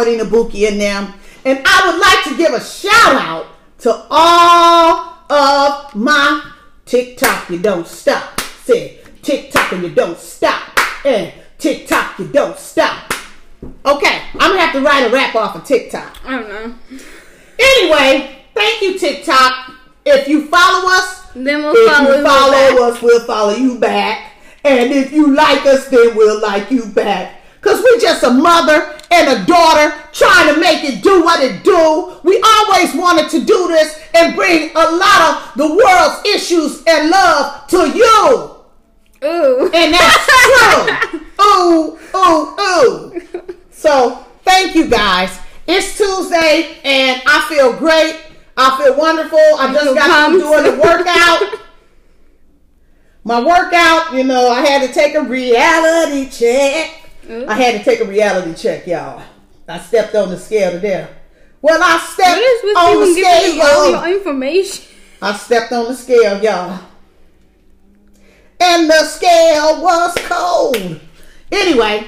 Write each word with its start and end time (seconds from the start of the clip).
world 0.00 0.18
according 0.18 0.18
to 0.18 0.58
Buki 0.58 0.68
and 0.68 0.80
them. 0.80 1.14
And 1.44 1.62
I 1.64 1.90
would 1.90 2.00
like 2.00 2.24
to 2.24 2.36
give 2.36 2.52
a 2.54 2.62
shout 2.64 3.14
out 3.14 3.46
to 3.78 4.06
all 4.10 5.16
of 5.30 5.94
my 5.94 6.52
TikTok, 6.84 7.48
you 7.50 7.58
don't 7.58 7.86
stop. 7.86 8.40
Say 8.40 8.98
TikTok 9.22 9.72
and 9.72 9.82
you 9.84 9.90
don't 9.90 10.18
stop. 10.18 10.62
And 11.04 11.32
TikTok, 11.58 12.18
you 12.18 12.26
don't 12.28 12.58
stop. 12.58 13.12
Okay, 13.84 14.22
I'm 14.34 14.50
gonna 14.50 14.60
have 14.60 14.72
to 14.74 14.80
write 14.80 15.04
a 15.06 15.10
rap 15.10 15.34
off 15.34 15.56
of 15.56 15.64
TikTok. 15.64 16.16
I 16.24 16.30
don't 16.38 16.48
know. 16.48 16.74
Anyway, 17.58 18.44
thank 18.54 18.82
you, 18.82 18.98
TikTok. 18.98 19.72
If 20.04 20.28
you 20.28 20.46
follow 20.46 20.88
us, 20.90 21.26
Then 21.34 21.62
we'll 21.62 21.74
if 21.76 21.92
follow 21.92 22.16
you 22.16 22.24
follow 22.24 22.52
back. 22.52 22.80
us, 22.96 23.02
we'll 23.02 23.26
follow 23.26 23.54
you 23.54 23.78
back. 23.78 24.32
And 24.64 24.92
if 24.92 25.12
you 25.12 25.34
like 25.34 25.64
us, 25.66 25.88
then 25.88 26.16
we'll 26.16 26.40
like 26.40 26.70
you 26.70 26.86
back. 26.86 27.39
Cause 27.60 27.82
we're 27.82 28.00
just 28.00 28.22
a 28.22 28.30
mother 28.30 28.96
and 29.10 29.28
a 29.28 29.44
daughter 29.44 29.94
trying 30.12 30.54
to 30.54 30.60
make 30.60 30.84
it 30.84 31.02
do 31.02 31.22
what 31.22 31.42
it 31.42 31.62
do. 31.62 32.16
We 32.22 32.40
always 32.40 32.94
wanted 32.94 33.28
to 33.30 33.44
do 33.44 33.68
this 33.68 34.00
and 34.14 34.34
bring 34.34 34.70
a 34.70 34.90
lot 34.90 35.20
of 35.20 35.56
the 35.56 35.68
world's 35.68 36.26
issues 36.26 36.82
and 36.86 37.10
love 37.10 37.66
to 37.68 37.90
you. 37.90 38.56
Ooh. 39.22 39.70
And 39.74 39.94
that's 39.94 40.26
true. 40.26 41.20
ooh, 41.42 41.98
ooh, 42.14 42.60
ooh. 42.60 43.22
So 43.70 44.24
thank 44.42 44.74
you 44.74 44.88
guys. 44.88 45.38
It's 45.66 45.96
Tuesday 45.98 46.78
and 46.84 47.20
I 47.26 47.46
feel 47.48 47.72
great. 47.74 48.20
I 48.56 48.82
feel 48.82 48.96
wonderful. 48.96 49.38
I 49.38 49.72
just 49.72 49.94
got 49.94 50.30
through 50.30 50.40
doing 50.40 50.66
a 50.66 50.80
workout. 50.80 51.60
My 53.22 53.44
workout, 53.44 54.14
you 54.14 54.24
know, 54.24 54.50
I 54.50 54.60
had 54.60 54.86
to 54.86 54.92
take 54.92 55.14
a 55.14 55.22
reality 55.22 56.28
check. 56.30 56.99
Ooh. 57.28 57.46
I 57.46 57.54
had 57.54 57.78
to 57.78 57.84
take 57.84 58.00
a 58.00 58.04
reality 58.04 58.54
check, 58.54 58.86
y'all. 58.86 59.22
I 59.68 59.78
stepped 59.78 60.14
on 60.14 60.30
the 60.30 60.38
scale 60.38 60.72
today. 60.72 61.06
Well, 61.62 61.80
I 61.82 61.98
stepped 61.98 62.38
What 62.38 62.42
is 62.42 62.62
with 62.64 62.76
on 62.76 63.00
the 63.00 63.14
giving 63.14 63.56
you 63.56 63.62
all 63.62 63.84
scale. 63.88 64.08
your 64.08 64.18
information? 64.18 64.84
I 65.22 65.36
stepped 65.36 65.72
on 65.72 65.84
the 65.86 65.94
scale, 65.94 66.42
y'all. 66.42 66.80
And 68.58 68.88
the 68.90 69.04
scale 69.04 69.82
was 69.82 70.14
cold. 70.22 71.00
Anyway, 71.52 72.06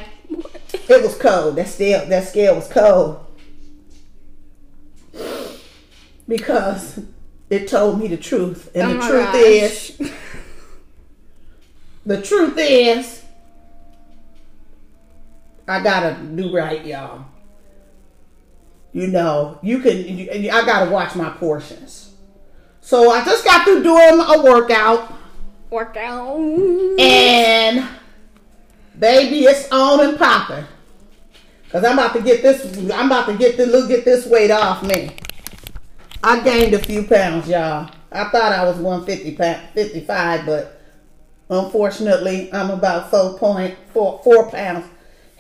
it 0.89 1.03
was 1.03 1.17
cold. 1.19 1.57
That 1.57 1.69
scale, 1.69 2.07
that 2.07 2.29
scale 2.29 2.55
was 2.57 2.69
cold. 2.69 3.21
Because 6.27 7.01
it 7.51 7.69
told 7.69 8.01
me 8.01 8.09
the 8.09 8.17
truth. 8.17 8.71
And 8.75 8.93
Oh 8.93 8.95
the 8.95 9.01
truth 9.01 9.33
gosh. 9.33 9.35
is, 10.01 10.13
the 12.07 12.23
truth 12.23 12.55
is, 12.59 13.22
I 15.69 15.83
gotta 15.83 16.21
do 16.23 16.55
right, 16.55 16.85
y'all. 16.85 17.27
You 18.93 19.07
know, 19.07 19.59
you 19.63 19.79
can, 19.79 19.97
you, 19.97 20.51
I 20.51 20.67
gotta 20.67 20.91
watch 20.91 21.15
my 21.15 21.31
portions. 21.31 22.15
So 22.81 23.11
I 23.11 23.25
just 23.25 23.45
got 23.45 23.65
through 23.65 23.83
doing 23.83 24.21
a 24.21 24.43
workout, 24.43 25.13
Workout. 25.71 26.39
and 26.99 27.89
baby, 28.99 29.45
it's 29.45 29.71
on 29.71 30.01
and 30.07 30.19
popping. 30.19 30.65
Cause 31.71 31.85
I'm 31.85 31.95
about 31.99 32.13
to 32.15 32.21
get 32.21 32.43
this, 32.43 32.77
I'm 32.93 33.07
about 33.07 33.27
to 33.27 33.39
get 33.39 33.57
this, 33.57 33.69
look, 33.71 33.89
get 33.89 34.05
this 34.05 34.27
weight 34.27 34.51
off 34.51 34.83
me. 34.83 35.17
I 36.23 36.41
gained 36.41 36.75
a 36.75 36.79
few 36.79 37.05
pounds, 37.05 37.49
y'all. 37.49 37.91
I 38.11 38.25
thought 38.25 38.53
I 38.53 38.65
was 38.65 38.77
150 38.77 39.37
pound, 39.37 39.69
55, 39.73 40.45
but 40.45 40.81
unfortunately, 41.49 42.53
I'm 42.53 42.69
about 42.71 43.11
4.4 43.11 43.77
four 44.23 44.51
pounds 44.51 44.85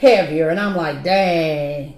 heavier, 0.02 0.50
and 0.50 0.60
I'm 0.60 0.76
like, 0.76 1.02
dang. 1.02 1.94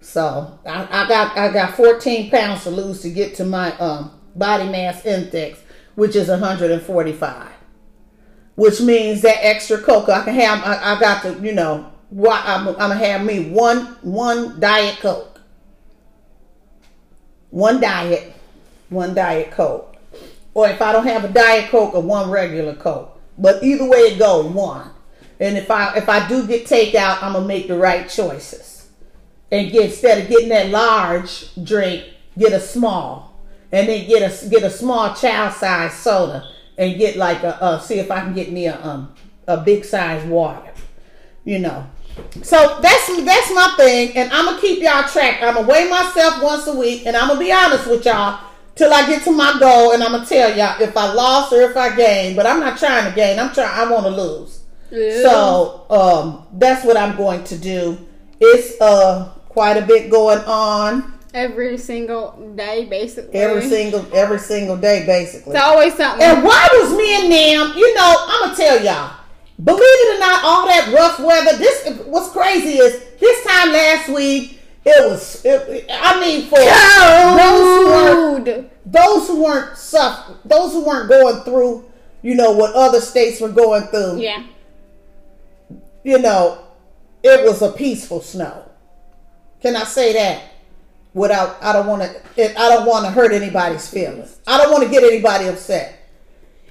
So 0.00 0.60
I, 0.64 1.04
I 1.04 1.08
got 1.08 1.36
I 1.36 1.52
got 1.52 1.74
14 1.74 2.30
pounds 2.30 2.62
to 2.62 2.70
lose 2.70 3.02
to 3.02 3.10
get 3.10 3.34
to 3.36 3.44
my 3.44 3.76
um, 3.78 4.12
body 4.36 4.68
mass 4.68 5.04
index, 5.04 5.58
which 5.96 6.14
is 6.14 6.28
145. 6.28 7.48
Which 8.54 8.80
means 8.80 9.22
that 9.22 9.44
extra 9.44 9.78
coke 9.78 10.08
I 10.08 10.22
can 10.24 10.34
have. 10.34 10.62
I, 10.64 10.94
I 10.94 11.00
got 11.00 11.22
to 11.22 11.40
you 11.44 11.52
know 11.52 11.90
I'm, 12.12 12.68
I'm 12.68 12.74
gonna 12.74 12.94
have 12.94 13.24
me 13.24 13.50
one 13.50 13.96
one 14.02 14.60
diet 14.60 15.00
coke, 15.00 15.40
one 17.50 17.80
diet, 17.80 18.32
one 18.90 19.14
diet 19.14 19.50
coke, 19.50 19.96
or 20.54 20.68
if 20.68 20.80
I 20.80 20.92
don't 20.92 21.06
have 21.06 21.24
a 21.24 21.28
diet 21.28 21.70
coke, 21.70 21.94
or 21.94 22.02
one 22.02 22.30
regular 22.30 22.74
coke. 22.74 23.20
But 23.38 23.62
either 23.62 23.88
way 23.88 23.98
it 23.98 24.18
go, 24.18 24.46
one. 24.46 24.90
And 25.38 25.56
if 25.56 25.70
I 25.70 25.96
if 25.96 26.08
I 26.08 26.26
do 26.28 26.46
get 26.46 26.66
takeout, 26.66 27.22
I'm 27.22 27.34
gonna 27.34 27.46
make 27.46 27.68
the 27.68 27.76
right 27.76 28.08
choices 28.08 28.88
and 29.50 29.70
get 29.70 29.86
instead 29.86 30.22
of 30.22 30.28
getting 30.28 30.48
that 30.48 30.70
large 30.70 31.54
drink, 31.62 32.04
get 32.38 32.52
a 32.52 32.60
small, 32.60 33.38
and 33.70 33.88
then 33.88 34.06
get 34.08 34.22
a 34.22 34.48
get 34.48 34.62
a 34.62 34.70
small 34.70 35.14
child 35.14 35.52
size 35.54 35.94
soda, 35.94 36.48
and 36.78 36.98
get 36.98 37.16
like 37.16 37.42
a 37.42 37.80
see 37.84 37.98
if 37.98 38.10
I 38.10 38.20
can 38.20 38.34
get 38.34 38.50
me 38.50 38.66
a 38.66 38.80
um 38.82 39.14
a 39.46 39.58
big 39.58 39.84
size 39.84 40.24
water, 40.26 40.72
you 41.44 41.58
know. 41.58 41.86
So 42.42 42.78
that's 42.80 43.24
that's 43.24 43.54
my 43.54 43.74
thing, 43.76 44.16
and 44.16 44.32
I'm 44.32 44.46
gonna 44.46 44.60
keep 44.60 44.82
y'all 44.82 45.06
track. 45.06 45.42
I'm 45.42 45.54
gonna 45.54 45.66
weigh 45.66 45.88
myself 45.88 46.42
once 46.42 46.66
a 46.66 46.74
week, 46.74 47.04
and 47.06 47.16
I'm 47.16 47.28
gonna 47.28 47.40
be 47.40 47.52
honest 47.52 47.86
with 47.86 48.06
y'all 48.06 48.40
till 48.74 48.92
I 48.92 49.06
get 49.06 49.22
to 49.24 49.32
my 49.32 49.58
goal, 49.60 49.92
and 49.92 50.02
I'm 50.02 50.12
gonna 50.12 50.26
tell 50.26 50.56
y'all 50.56 50.80
if 50.80 50.96
I 50.96 51.12
lost 51.12 51.52
or 51.52 51.60
if 51.60 51.76
I 51.76 51.94
gained. 51.94 52.36
But 52.36 52.46
I'm 52.46 52.60
not 52.60 52.78
trying 52.78 53.08
to 53.08 53.14
gain. 53.14 53.38
I'm 53.38 53.52
trying. 53.52 53.68
I 53.68 53.90
want 53.90 54.06
to 54.06 54.10
lose. 54.10 54.55
Ew. 54.90 55.22
So 55.22 55.86
um, 55.90 56.46
that's 56.52 56.84
what 56.84 56.96
I'm 56.96 57.16
going 57.16 57.44
to 57.44 57.56
do. 57.58 57.98
It's 58.40 58.80
uh 58.80 59.30
quite 59.48 59.76
a 59.76 59.82
bit 59.86 60.10
going 60.10 60.40
on 60.40 61.14
Every 61.34 61.76
single 61.76 62.32
day, 62.56 62.86
basically. 62.86 63.38
every 63.38 63.68
single 63.68 64.06
every 64.14 64.38
single 64.38 64.76
day, 64.76 65.04
basically. 65.04 65.54
It's 65.54 65.62
always 65.62 65.94
something. 65.94 66.22
And 66.26 66.42
why 66.42 66.66
was 66.72 66.96
me 66.96 67.14
and 67.22 67.30
them? 67.32 67.76
You 67.76 67.94
know, 67.94 68.16
I'm 68.26 68.40
gonna 68.48 68.56
tell 68.56 68.82
y'all. 68.82 69.20
Believe 69.62 69.80
it 69.82 70.16
or 70.16 70.20
not, 70.20 70.44
all 70.44 70.66
that 70.66 70.92
rough 70.94 71.18
weather. 71.18 71.56
This 71.58 72.04
what's 72.06 72.30
crazy 72.30 72.78
is 72.78 73.02
this 73.18 73.44
time 73.46 73.72
last 73.72 74.08
week 74.08 74.58
it 74.84 75.10
was. 75.10 75.42
It, 75.44 75.86
I 75.90 76.20
mean, 76.20 76.46
for 76.46 76.58
those 76.58 77.66
who 77.76 77.86
weren't 77.86 78.46
Cold. 78.46 78.70
those 78.86 79.28
who 79.28 79.42
weren't 79.42 79.76
suff- 79.76 80.30
those 80.44 80.72
who 80.72 80.84
weren't 80.86 81.08
going 81.08 81.42
through, 81.42 81.84
you 82.22 82.34
know, 82.34 82.52
what 82.52 82.74
other 82.74 83.00
states 83.00 83.40
were 83.40 83.48
going 83.50 83.82
through. 83.88 84.20
Yeah. 84.20 84.46
You 86.06 86.20
know, 86.20 86.62
it 87.24 87.44
was 87.44 87.62
a 87.62 87.72
peaceful 87.72 88.20
snow. 88.20 88.70
Can 89.60 89.74
I 89.74 89.82
say 89.82 90.12
that? 90.12 90.40
Without, 91.14 91.60
I 91.60 91.72
don't 91.72 91.88
want 91.88 92.02
to, 92.02 92.60
I 92.60 92.68
don't 92.68 92.86
want 92.86 93.06
to 93.06 93.10
hurt 93.10 93.32
anybody's 93.32 93.90
feelings. 93.90 94.38
I 94.46 94.56
don't 94.56 94.70
want 94.70 94.84
to 94.84 94.90
get 94.90 95.02
anybody 95.02 95.48
upset. 95.48 95.98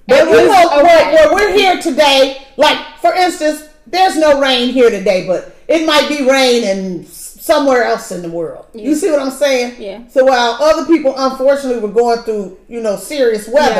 But 0.08 0.26
was 0.28 0.38
know, 0.38 0.80
okay. 0.80 1.16
where 1.16 1.34
we're 1.34 1.54
here 1.54 1.82
today, 1.82 2.48
like 2.56 2.78
for 3.00 3.14
instance, 3.14 3.68
there's 3.86 4.16
no 4.16 4.40
rain 4.40 4.70
here 4.70 4.90
today, 4.90 5.28
but 5.28 5.54
it 5.68 5.86
might 5.86 6.08
be 6.08 6.30
rain 6.30 6.64
in 6.64 7.06
somewhere 7.06 7.84
else 7.84 8.14
in 8.14 8.22
the 8.22 8.30
world. 8.30 8.68
You 8.74 8.96
see 8.96 9.12
what 9.12 9.20
I'm 9.20 9.32
saying? 9.32 9.82
Yeah. 9.82 10.08
So 10.08 10.24
while 10.24 10.58
other 10.62 10.86
people 10.86 11.14
unfortunately 11.18 11.82
were 11.82 11.94
going 11.94 12.20
through, 12.20 12.58
you 12.70 12.80
know, 12.80 12.96
serious 12.96 13.50
weather, 13.50 13.74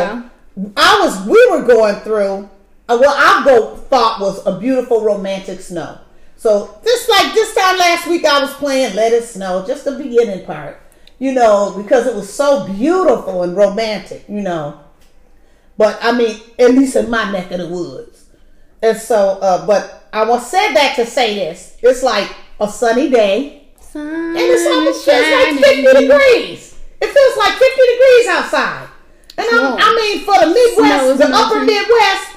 Yeah. 0.58 0.70
I 0.76 1.00
was, 1.02 1.28
we 1.28 1.48
were 1.52 1.66
going 1.66 1.96
through 2.02 2.50
uh, 2.88 2.98
what 2.98 3.18
I 3.18 3.44
go 3.44 3.76
thought 3.76 4.20
was 4.20 4.46
a 4.46 4.60
beautiful 4.60 5.04
romantic 5.04 5.60
snow. 5.62 6.00
So 6.38 6.80
just 6.84 7.10
like 7.10 7.34
this 7.34 7.56
time 7.56 7.78
last 7.78 8.08
week, 8.08 8.26
I 8.26 8.42
was 8.42 8.54
playing 8.54 8.96
"Let 8.96 9.14
It 9.14 9.24
Snow," 9.24 9.66
just 9.66 9.86
the 9.86 9.98
beginning 9.98 10.46
part, 10.46 10.82
you 11.18 11.34
know, 11.34 11.74
because 11.76 12.06
it 12.06 12.16
was 12.16 12.32
so 12.32 12.68
beautiful 12.68 13.44
and 13.44 13.56
romantic, 13.56 14.26
you 14.28 14.42
know. 14.42 14.80
But 15.78 15.98
I 16.02 16.12
mean, 16.12 16.40
at 16.60 16.72
least 16.72 16.96
in 16.96 17.10
my 17.10 17.32
neck 17.32 17.52
of 17.52 17.60
the 17.60 17.68
woods. 17.68 18.30
And 18.82 18.98
so, 18.98 19.40
uh, 19.42 19.66
but 19.66 20.08
I 20.14 20.24
was 20.26 20.50
said 20.50 20.74
that 20.74 20.96
to 20.98 21.06
say 21.06 21.36
this: 21.36 21.78
it's 21.82 22.04
like 22.04 22.30
a 22.60 22.70
sunny 22.70 23.10
day, 23.10 23.68
Sun 23.80 24.06
and 24.06 24.38
it's 24.38 24.68
almost 24.68 25.06
feels 25.06 25.24
like 25.24 25.56
50 25.64 26.06
degrees. 26.06 26.76
It 27.02 27.10
feels 27.12 27.38
like 27.38 27.54
50 27.54 27.64
degrees 27.64 28.28
outside. 28.28 28.88
And 29.38 29.48
I'm, 29.52 29.76
I 29.80 29.90
mean, 29.96 30.24
for 30.24 30.36
the 30.40 30.48
Midwest, 30.48 31.20
the 31.20 31.30
upper. 31.34 31.60
Midwest, 31.64 32.35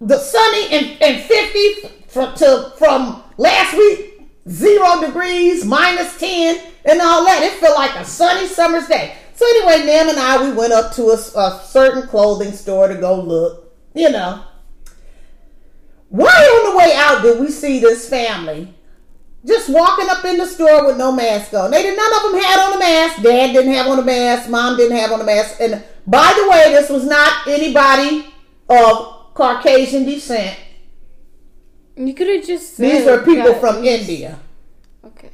the 0.00 0.18
sunny 0.18 0.68
and, 0.72 1.02
and 1.02 1.22
50 1.22 1.88
from, 2.08 2.34
to, 2.34 2.72
from 2.78 3.22
last 3.36 3.76
week, 3.76 4.20
zero 4.48 5.00
degrees, 5.00 5.64
minus 5.64 6.18
10, 6.18 6.60
and 6.84 7.00
all 7.00 7.24
that. 7.24 7.42
It 7.42 7.58
felt 7.60 7.76
like 7.76 7.94
a 7.96 8.04
sunny 8.04 8.46
summer's 8.46 8.86
day. 8.86 9.16
So 9.34 9.44
anyway, 9.46 9.86
Nam 9.86 10.08
and 10.08 10.18
I, 10.18 10.48
we 10.48 10.56
went 10.56 10.72
up 10.72 10.92
to 10.94 11.08
a, 11.08 11.14
a 11.14 11.60
certain 11.64 12.08
clothing 12.08 12.52
store 12.52 12.88
to 12.88 12.94
go 12.94 13.20
look, 13.20 13.74
you 13.94 14.10
know. 14.10 14.44
Why 16.08 16.30
on 16.30 16.72
the 16.72 16.78
way 16.78 16.92
out 16.96 17.22
did 17.22 17.40
we 17.40 17.50
see 17.50 17.80
this 17.80 18.08
family 18.08 18.72
just 19.46 19.68
walking 19.68 20.08
up 20.08 20.24
in 20.24 20.38
the 20.38 20.46
store 20.46 20.86
with 20.86 20.96
no 20.96 21.12
mask 21.12 21.54
on. 21.54 21.70
They 21.70 21.82
did 21.82 21.96
none 21.96 22.12
of 22.16 22.32
them 22.32 22.40
had 22.40 22.58
on 22.58 22.76
a 22.76 22.78
mask. 22.78 23.22
Dad 23.22 23.52
didn't 23.52 23.72
have 23.72 23.86
on 23.86 23.98
a 23.98 24.04
mask. 24.04 24.50
Mom 24.50 24.76
didn't 24.76 24.96
have 24.96 25.12
on 25.12 25.20
a 25.20 25.24
mask. 25.24 25.60
And 25.60 25.84
by 26.06 26.34
the 26.36 26.50
way, 26.50 26.72
this 26.72 26.90
was 26.90 27.06
not 27.06 27.46
anybody 27.46 28.26
of 28.68 29.15
Caucasian 29.36 30.06
descent. 30.06 30.58
You 31.94 32.14
could 32.14 32.28
have 32.28 32.46
just. 32.46 32.78
These 32.78 33.04
were 33.04 33.18
people 33.18 33.52
that. 33.52 33.60
from 33.60 33.84
India. 33.84 34.38
Okay. 35.04 35.30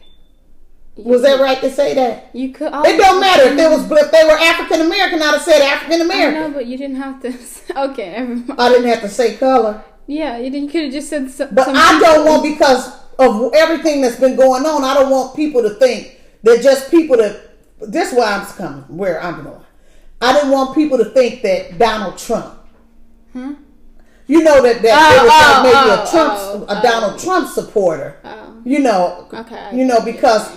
Was 0.97 1.23
that 1.23 1.41
right 1.41 1.61
to 1.61 1.71
say 1.71 1.95
that? 1.95 2.31
You 2.35 2.53
could. 2.53 2.67
It 2.67 2.99
don't 2.99 3.21
matter 3.21 3.45
if 3.45 3.57
they 3.57 3.67
was 3.67 3.91
if 3.91 4.11
they 4.11 4.25
were 4.25 4.33
African 4.33 4.81
American. 4.81 5.23
I'd 5.23 5.35
have 5.35 5.43
said 5.43 5.63
African 5.63 6.01
American. 6.01 6.41
No, 6.41 6.51
but 6.51 6.67
you 6.67 6.77
didn't 6.77 6.97
have 6.97 7.23
to. 7.23 7.33
Okay, 7.77 8.11
never 8.11 8.35
mind. 8.35 8.61
I 8.61 8.69
didn't 8.69 8.89
have 8.91 9.01
to 9.01 9.09
say 9.09 9.37
color. 9.37 9.83
Yeah, 10.07 10.37
you 10.37 10.51
didn't. 10.51 10.65
You 10.65 10.71
could 10.71 10.85
have 10.85 10.93
just 10.93 11.09
said 11.09 11.31
some. 11.31 11.55
But 11.55 11.69
I 11.69 11.99
don't 12.01 12.27
want 12.27 12.43
because 12.43 12.93
of 13.19 13.55
everything 13.55 14.03
that's 14.03 14.17
been 14.17 14.37
going 14.37 14.67
on. 14.67 14.85
I 14.85 14.95
don't 14.95 15.11
want 15.11 15.37
people 15.37 15.63
to 15.63 15.71
think 15.71 16.21
that 16.43 16.61
just 16.61 16.91
people 16.91 17.17
that. 17.19 17.51
This 17.81 18.13
is 18.13 18.19
why 18.19 18.33
I'm 18.33 18.47
coming. 18.47 18.83
Where 18.89 19.23
I'm 19.23 19.45
going. 19.45 19.65
I 20.21 20.33
didn't 20.35 20.51
want 20.51 20.75
people 20.75 20.99
to 20.99 21.07
think 21.07 21.43
that 21.43 21.79
Donald 21.79 22.19
Trump. 22.19 22.59
Hmm? 23.33 23.55
You 24.27 24.43
know 24.43 24.63
that 24.63 24.83
that 24.83 24.95
Oh, 24.95 25.15
there 25.15 25.25
was 25.25 25.33
oh, 25.35 25.63
maybe 25.65 25.91
oh, 25.91 26.03
a 26.05 26.11
Trump, 26.11 26.33
oh, 26.39 26.75
a 26.75 26.79
oh. 26.79 26.83
Donald 26.83 27.21
Trump 27.21 27.49
supporter. 27.49 28.17
Oh. 28.25 28.61
You 28.65 28.79
know. 28.79 29.29
Okay. 29.33 29.77
You 29.77 29.85
know 29.85 30.01
because 30.01 30.51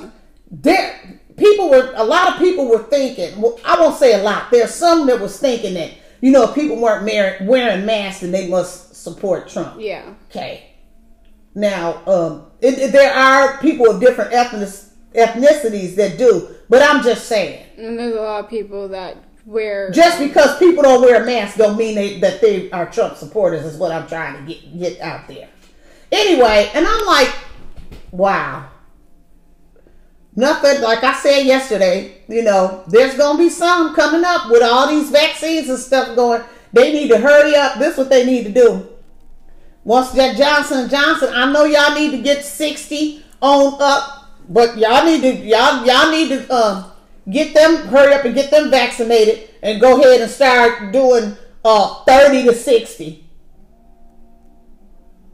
there 0.51 1.19
people 1.37 1.69
were 1.69 1.91
a 1.95 2.03
lot 2.03 2.33
of 2.33 2.39
people 2.39 2.69
were 2.69 2.83
thinking. 2.83 3.41
Well, 3.41 3.59
I 3.65 3.79
won't 3.79 3.97
say 3.97 4.19
a 4.19 4.23
lot. 4.23 4.51
There's 4.51 4.73
some 4.73 5.07
that 5.07 5.19
was 5.19 5.37
thinking 5.39 5.73
that 5.75 5.91
you 6.21 6.31
know 6.31 6.43
if 6.49 6.55
people 6.55 6.79
weren't 6.79 7.05
mar- 7.05 7.37
wearing 7.47 7.85
masks 7.85 8.23
and 8.23 8.33
they 8.33 8.47
must 8.47 8.95
support 8.95 9.49
Trump. 9.49 9.79
Yeah. 9.79 10.13
Okay. 10.29 10.71
Now, 11.55 12.03
um, 12.05 12.45
it, 12.61 12.77
it- 12.79 12.91
there 12.91 13.13
are 13.13 13.57
people 13.59 13.89
of 13.89 13.99
different 14.01 14.33
ethnic, 14.33 14.67
ethnicities 15.13 15.95
that 15.95 16.17
do, 16.17 16.49
but 16.69 16.81
I'm 16.81 17.01
just 17.03 17.27
saying. 17.27 17.65
And 17.77 17.97
there's 17.97 18.15
a 18.15 18.21
lot 18.21 18.43
of 18.43 18.49
people 18.49 18.89
that 18.89 19.17
wear. 19.45 19.91
Just 19.91 20.19
because 20.19 20.57
people 20.57 20.83
don't 20.83 21.01
wear 21.01 21.23
a 21.23 21.25
mask 21.25 21.57
don't 21.57 21.77
mean 21.77 21.95
they, 21.95 22.19
that 22.19 22.41
they 22.41 22.69
are 22.71 22.89
Trump 22.89 23.15
supporters. 23.17 23.65
Is 23.65 23.77
what 23.77 23.91
I'm 23.91 24.07
trying 24.07 24.37
to 24.37 24.53
get 24.53 24.77
get 24.77 25.01
out 25.01 25.27
there. 25.27 25.49
Anyway, 26.11 26.69
and 26.73 26.85
I'm 26.87 27.05
like, 27.05 27.33
wow. 28.11 28.69
Nothing 30.37 30.81
like 30.81 31.03
I 31.03 31.13
said 31.13 31.45
yesterday. 31.45 32.21
You 32.27 32.43
know, 32.43 32.83
there's 32.87 33.15
gonna 33.15 33.37
be 33.37 33.49
some 33.49 33.95
coming 33.95 34.23
up 34.25 34.51
with 34.51 34.63
all 34.63 34.89
these 34.89 35.09
vaccines 35.09 35.69
and 35.69 35.79
stuff 35.79 36.15
going. 36.15 36.43
They 36.73 36.91
need 36.91 37.07
to 37.09 37.17
hurry 37.17 37.55
up. 37.55 37.79
This 37.79 37.93
is 37.93 37.97
what 37.99 38.09
they 38.09 38.25
need 38.25 38.43
to 38.43 38.51
do. 38.51 38.89
Once 39.85 40.11
that 40.11 40.35
Johnson 40.35 40.89
Johnson, 40.89 41.31
I 41.33 41.51
know 41.51 41.63
y'all 41.63 41.95
need 41.95 42.11
to 42.11 42.21
get 42.21 42.43
sixty 42.43 43.23
on 43.41 43.77
up, 43.79 44.29
but 44.49 44.77
y'all 44.77 45.05
need 45.05 45.21
to 45.21 45.33
y'all 45.35 45.85
y'all 45.85 46.11
need 46.11 46.29
to 46.29 46.53
um, 46.53 46.91
get 47.29 47.53
them 47.53 47.87
hurry 47.87 48.13
up 48.13 48.25
and 48.25 48.35
get 48.35 48.51
them 48.51 48.69
vaccinated 48.69 49.49
and 49.61 49.81
go 49.81 49.99
ahead 49.99 50.21
and 50.21 50.29
start 50.29 50.91
doing 50.91 51.35
uh 51.63 52.03
thirty 52.03 52.43
to 52.43 52.53
sixty, 52.53 53.25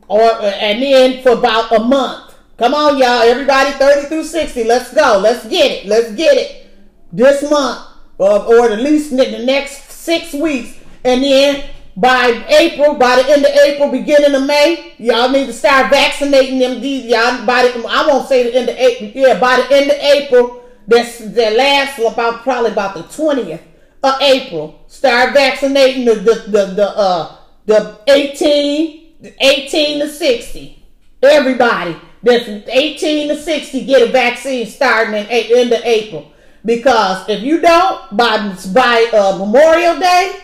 or 0.07 0.21
and 0.21 0.81
then 0.81 1.21
for 1.23 1.31
about 1.31 1.71
a 1.71 1.79
month. 1.79 2.33
Come 2.57 2.73
on, 2.73 2.97
y'all, 2.97 3.23
everybody, 3.23 3.71
thirty 3.71 4.07
through 4.07 4.23
sixty. 4.23 4.63
Let's 4.63 4.93
go. 4.93 5.19
Let's 5.21 5.47
get 5.47 5.71
it. 5.71 5.85
Let's 5.87 6.11
get 6.13 6.37
it 6.37 6.69
this 7.11 7.49
month, 7.49 7.87
or, 8.17 8.39
or 8.39 8.71
at 8.71 8.79
least 8.79 9.11
in 9.11 9.17
the 9.17 9.45
next 9.45 9.91
six 9.91 10.33
weeks, 10.33 10.77
and 11.03 11.23
then 11.23 11.69
by 11.97 12.45
April, 12.47 12.95
by 12.95 13.17
the 13.17 13.29
end 13.29 13.43
of 13.43 13.51
April, 13.51 13.91
beginning 13.91 14.33
of 14.33 14.47
May, 14.47 14.93
y'all 14.97 15.29
need 15.29 15.47
to 15.47 15.53
start 15.53 15.89
vaccinating 15.89 16.59
them. 16.59 16.79
These 16.79 17.05
y'all 17.05 17.45
by 17.45 17.63
the 17.63 17.85
I 17.85 18.07
won't 18.07 18.29
say 18.29 18.43
the 18.43 18.55
end 18.55 18.69
of 18.69 18.77
April. 18.77 19.11
Yeah, 19.13 19.39
by 19.39 19.57
the 19.57 19.75
end 19.75 19.91
of 19.91 19.97
April, 19.97 20.60
that's 20.87 21.19
the 21.19 21.51
last 21.51 21.99
about 21.99 22.43
probably 22.43 22.71
about 22.71 22.95
the 22.95 23.03
twentieth 23.03 23.61
of 24.03 24.21
April. 24.21 24.83
Start 24.87 25.33
vaccinating 25.33 26.05
the 26.05 26.15
the 26.15 26.33
the, 26.47 26.65
the 26.73 26.89
uh 26.89 27.37
the 27.65 27.99
18, 28.07 29.13
18 29.39 29.99
to 29.99 30.09
sixty. 30.09 30.83
Everybody 31.21 31.95
that's 32.23 32.47
18 32.47 33.29
to 33.29 33.35
60 33.35 33.85
get 33.85 34.07
a 34.07 34.11
vaccine 34.11 34.67
starting 34.67 35.15
in 35.15 35.27
end 35.27 35.73
of 35.73 35.81
April. 35.83 36.31
Because 36.63 37.27
if 37.27 37.41
you 37.41 37.59
don't, 37.59 38.15
by 38.15 38.55
by 38.73 39.09
uh, 39.13 39.37
Memorial 39.37 39.99
Day, 39.99 40.39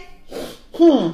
hmm. 0.73 1.11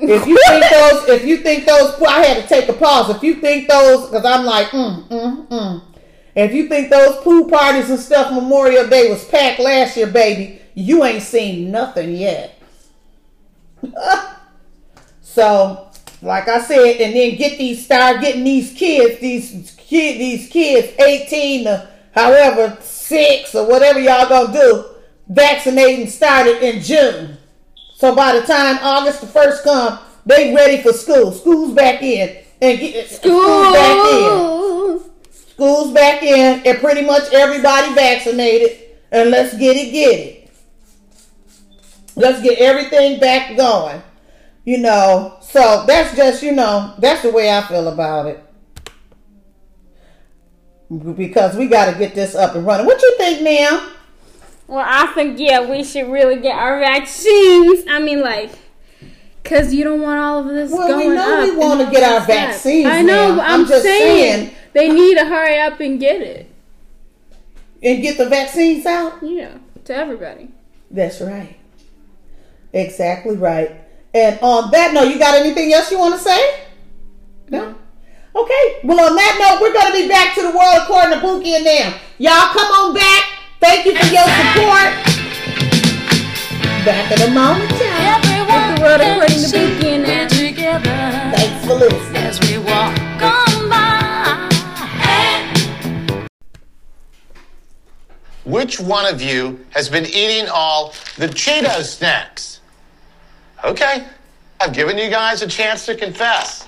If 0.00 0.26
you 0.26 0.38
think 0.46 0.64
those, 0.70 1.08
if 1.08 1.24
you 1.24 1.38
think 1.38 1.66
those, 1.66 1.98
well, 1.98 2.10
I 2.10 2.24
had 2.24 2.42
to 2.42 2.48
take 2.48 2.68
a 2.68 2.72
pause. 2.72 3.14
If 3.14 3.22
you 3.22 3.36
think 3.36 3.68
those, 3.68 4.08
because 4.08 4.24
I'm 4.24 4.44
like, 4.44 4.68
mm, 4.68 5.08
mm, 5.08 5.48
mm. 5.48 5.82
If 6.36 6.54
you 6.54 6.68
think 6.68 6.88
those 6.90 7.16
pool 7.24 7.48
parties 7.48 7.90
and 7.90 7.98
stuff 7.98 8.32
Memorial 8.32 8.86
Day 8.88 9.10
was 9.10 9.24
packed 9.24 9.58
last 9.58 9.96
year, 9.96 10.06
baby, 10.06 10.60
you 10.74 11.02
ain't 11.02 11.22
seen 11.22 11.72
nothing 11.72 12.14
yet. 12.14 12.62
so, 15.20 15.90
like 16.22 16.46
I 16.46 16.60
said, 16.60 17.00
and 17.00 17.14
then 17.14 17.36
get 17.36 17.58
these, 17.58 17.84
start 17.84 18.20
getting 18.20 18.44
these 18.44 18.72
kids, 18.72 19.20
these 19.20 19.74
kid, 19.76 20.18
these 20.20 20.48
kids, 20.48 20.92
18 21.00 21.64
to 21.64 21.88
however 22.12 22.76
six 22.80 23.54
or 23.56 23.66
whatever 23.66 23.98
y'all 23.98 24.28
gonna 24.28 24.52
do, 24.52 24.84
vaccinating 25.28 26.06
started 26.06 26.62
in 26.62 26.82
June. 26.82 27.37
So 27.98 28.14
by 28.14 28.38
the 28.38 28.46
time 28.46 28.78
August 28.80 29.22
the 29.22 29.26
first 29.26 29.64
come, 29.64 29.98
they 30.24 30.54
ready 30.54 30.80
for 30.80 30.92
school. 30.92 31.32
School's 31.32 31.74
back 31.74 32.00
in 32.00 32.44
and 32.62 32.78
get 32.78 33.10
school's 33.10 33.72
back 33.72 34.12
in. 34.12 35.00
Schools. 35.32 35.92
Back 35.92 36.22
in 36.22 36.64
and 36.64 36.78
pretty 36.78 37.02
much 37.04 37.32
everybody 37.32 37.92
vaccinated. 37.94 38.78
And 39.10 39.30
let's 39.30 39.56
get 39.58 39.76
it, 39.76 39.90
get 39.90 40.20
it. 40.20 40.50
Let's 42.14 42.40
get 42.40 42.60
everything 42.60 43.18
back 43.18 43.56
going. 43.56 44.00
You 44.64 44.78
know, 44.78 45.36
so 45.40 45.84
that's 45.88 46.14
just, 46.14 46.40
you 46.40 46.52
know, 46.52 46.94
that's 46.98 47.22
the 47.22 47.32
way 47.32 47.50
I 47.50 47.62
feel 47.62 47.88
about 47.88 48.26
it. 48.26 48.44
Because 51.16 51.56
we 51.56 51.66
got 51.66 51.92
to 51.92 51.98
get 51.98 52.14
this 52.14 52.36
up 52.36 52.54
and 52.54 52.64
running. 52.64 52.86
What 52.86 53.02
you 53.02 53.16
think, 53.18 53.42
ma'am? 53.42 53.90
Well, 54.68 54.84
I 54.86 55.06
think 55.14 55.38
yeah, 55.40 55.68
we 55.68 55.82
should 55.82 56.08
really 56.10 56.36
get 56.40 56.54
our 56.54 56.78
vaccines. 56.78 57.84
I 57.88 58.00
mean, 58.00 58.20
like, 58.20 58.50
cause 59.42 59.72
you 59.72 59.82
don't 59.82 60.02
want 60.02 60.20
all 60.20 60.40
of 60.40 60.46
this 60.48 60.70
Well, 60.70 60.96
we 60.98 61.04
going 61.04 61.14
know 61.16 61.38
up. 61.38 61.42
we 61.44 61.48
and 61.50 61.58
wanna 61.58 61.90
get 61.90 62.02
our 62.02 62.20
vaccines, 62.20 62.86
I 62.86 63.00
know, 63.02 63.34
but 63.36 63.44
I'm 63.44 63.62
I'm, 63.62 63.66
just 63.66 63.82
saying, 63.82 64.46
saying. 64.46 64.54
they 64.74 64.92
need 64.92 65.16
to 65.18 65.24
hurry 65.24 65.58
up 65.58 65.80
and 65.80 65.98
get 65.98 66.20
it. 66.20 66.50
And 67.82 68.02
get 68.02 68.18
the 68.18 68.28
vaccines 68.28 68.84
out? 68.84 69.22
Yeah, 69.22 69.56
to 69.84 69.94
everybody. 69.96 70.50
That's 70.90 71.20
right. 71.22 71.56
Exactly 72.72 73.36
right. 73.36 73.72
And 74.12 74.38
on 74.42 74.70
that 74.72 74.92
note, 74.92 75.04
you 75.08 75.18
got 75.18 75.34
anything 75.34 75.72
else 75.72 75.90
you 75.90 75.98
want 75.98 76.14
to 76.14 76.20
say? 76.20 76.60
No. 77.50 77.74
Okay. 78.34 78.80
Well, 78.84 79.00
on 79.00 79.16
that 79.16 79.36
note, 79.38 79.62
we're 79.62 79.72
going 79.72 79.86
to 79.86 79.92
be 79.92 80.08
back 80.08 80.34
to 80.34 80.42
the 80.42 80.50
world 80.50 80.74
according 80.82 81.12
to 81.12 81.24
Pookie 81.24 81.56
and 81.56 81.64
them. 81.64 81.94
Y'all 82.18 82.52
come 82.52 82.70
on 82.72 82.94
back. 82.94 83.24
Thank 83.60 83.86
you 83.86 83.94
your 84.12 84.24
support. 84.24 84.92
Back 86.84 87.12
in 87.12 87.30
a 87.30 87.34
moment, 87.34 87.70
y'all. 87.72 88.28
The 88.48 88.80
world 88.80 89.00
according 89.00 89.42
to 89.42 89.48
Bookie 89.50 90.48
together 90.48 90.96
Thanks 91.34 91.66
for 91.66 91.74
listening. 91.74 92.16
as 92.16 92.40
we 92.40 92.58
walk 92.58 92.96
on 93.22 93.68
by. 93.68 94.48
Which 98.44 98.80
one 98.80 99.04
of 99.04 99.20
you 99.20 99.62
has 99.70 99.90
been 99.90 100.06
eating 100.06 100.48
all 100.48 100.94
the 101.16 101.26
Cheeto 101.26 101.82
snacks? 101.82 102.60
Okay, 103.62 104.06
I've 104.58 104.72
given 104.72 104.96
you 104.96 105.10
guys 105.10 105.42
a 105.42 105.46
chance 105.46 105.84
to 105.86 105.94
confess. 105.94 106.66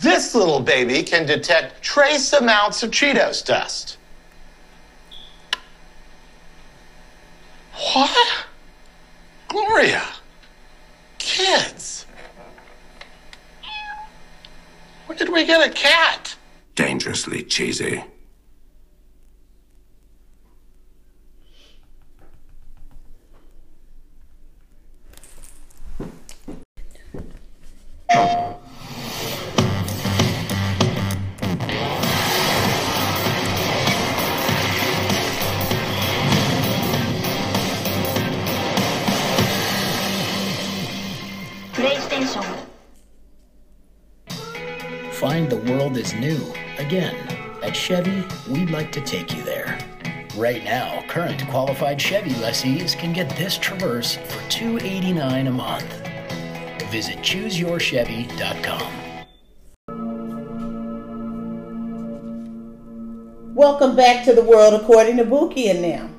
This 0.00 0.34
little 0.34 0.60
baby 0.60 1.04
can 1.04 1.24
detect 1.26 1.82
trace 1.82 2.32
amounts 2.32 2.82
of 2.82 2.90
Cheetos 2.90 3.44
dust. 3.44 3.98
What? 7.92 8.46
Gloria. 9.48 10.02
Kids. 11.18 12.06
Where 15.06 15.18
did 15.18 15.30
we 15.30 15.44
get 15.44 15.66
a 15.66 15.72
cat? 15.72 16.36
dangerously 16.80 17.42
cheesy. 17.42 18.02
World 45.80 45.96
is 45.96 46.12
new 46.12 46.38
again. 46.76 47.16
At 47.62 47.74
Chevy, 47.74 48.22
we'd 48.50 48.68
like 48.68 48.92
to 48.92 49.00
take 49.00 49.34
you 49.34 49.42
there. 49.44 49.78
Right 50.36 50.62
now, 50.62 51.02
current 51.08 51.42
qualified 51.48 51.98
Chevy 51.98 52.34
lessees 52.34 52.94
can 52.94 53.14
get 53.14 53.34
this 53.36 53.56
Traverse 53.56 54.16
for 54.16 54.50
289 54.50 55.46
a 55.46 55.50
month. 55.50 55.90
Visit 56.90 57.16
chooseyourchevy.com. 57.20 58.92
Welcome 63.54 63.96
back 63.96 64.26
to 64.26 64.34
the 64.34 64.42
world 64.42 64.74
according 64.74 65.16
to 65.16 65.24
Buki 65.24 65.70
and 65.70 65.82
them. 65.82 66.14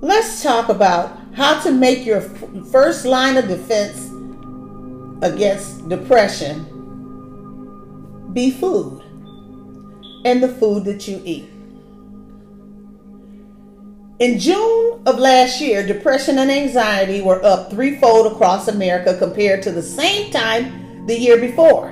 Let's 0.00 0.44
talk 0.44 0.68
about 0.68 1.18
how 1.34 1.60
to 1.62 1.72
make 1.72 2.06
your 2.06 2.20
first 2.20 3.04
line 3.04 3.36
of 3.36 3.48
defense 3.48 4.12
against 5.22 5.88
depression 5.88 6.75
be 8.36 8.50
food 8.50 9.02
and 10.26 10.42
the 10.42 10.48
food 10.60 10.84
that 10.84 11.08
you 11.08 11.22
eat. 11.24 11.48
In 14.18 14.38
June 14.38 15.00
of 15.06 15.18
last 15.18 15.58
year, 15.58 15.86
depression 15.86 16.38
and 16.38 16.50
anxiety 16.50 17.22
were 17.22 17.42
up 17.42 17.70
threefold 17.70 18.30
across 18.30 18.68
America 18.68 19.16
compared 19.16 19.62
to 19.62 19.72
the 19.72 19.82
same 19.82 20.30
time 20.30 21.06
the 21.06 21.18
year 21.18 21.38
before, 21.38 21.88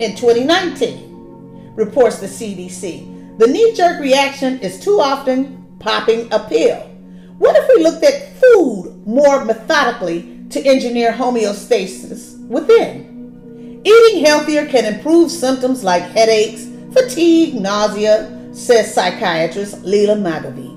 in 0.00 0.14
2019, 0.14 1.72
reports 1.74 2.18
the 2.18 2.26
CDC. 2.26 3.38
The 3.38 3.46
knee 3.46 3.72
jerk 3.72 4.00
reaction 4.00 4.58
is 4.58 4.78
too 4.78 5.00
often 5.00 5.78
popping 5.80 6.30
a 6.30 6.40
pill. 6.40 6.80
What 7.38 7.56
if 7.56 7.66
we 7.74 7.82
looked 7.82 8.04
at 8.04 8.36
food 8.36 9.02
more 9.06 9.46
methodically 9.46 10.46
to 10.50 10.60
engineer 10.60 11.12
homeostasis 11.12 12.46
within? 12.48 13.13
Eating 13.84 14.24
healthier 14.24 14.66
can 14.66 14.92
improve 14.94 15.30
symptoms 15.30 15.84
like 15.84 16.02
headaches, 16.02 16.66
fatigue, 16.92 17.54
nausea, 17.54 18.48
says 18.52 18.94
psychiatrist 18.94 19.82
Leela 19.82 20.16
Magavi. 20.18 20.72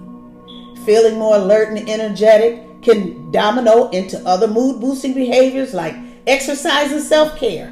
Feeling 0.85 1.17
more 1.17 1.37
alert 1.37 1.69
and 1.69 1.89
energetic 1.89 2.81
can 2.81 3.31
domino 3.31 3.89
into 3.89 4.19
other 4.27 4.47
mood 4.47 4.81
boosting 4.81 5.13
behaviors 5.13 5.73
like 5.73 5.95
exercise 6.25 6.91
and 6.91 7.01
self 7.01 7.37
care. 7.37 7.69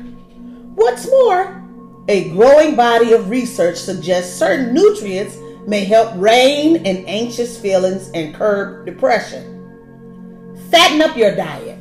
What's 0.76 1.10
more, 1.10 1.62
a 2.08 2.30
growing 2.30 2.76
body 2.76 3.14
of 3.14 3.30
research 3.30 3.78
suggests 3.78 4.38
certain 4.38 4.74
nutrients 4.74 5.38
may 5.68 5.84
help 5.84 6.14
rein 6.16 6.78
in 6.78 7.06
anxious 7.08 7.60
feelings 7.60 8.10
and 8.14 8.36
curb 8.36 8.86
depression. 8.86 9.52
Fatten 10.70 11.02
up 11.02 11.18
your 11.18 11.36
diet. 11.36 11.75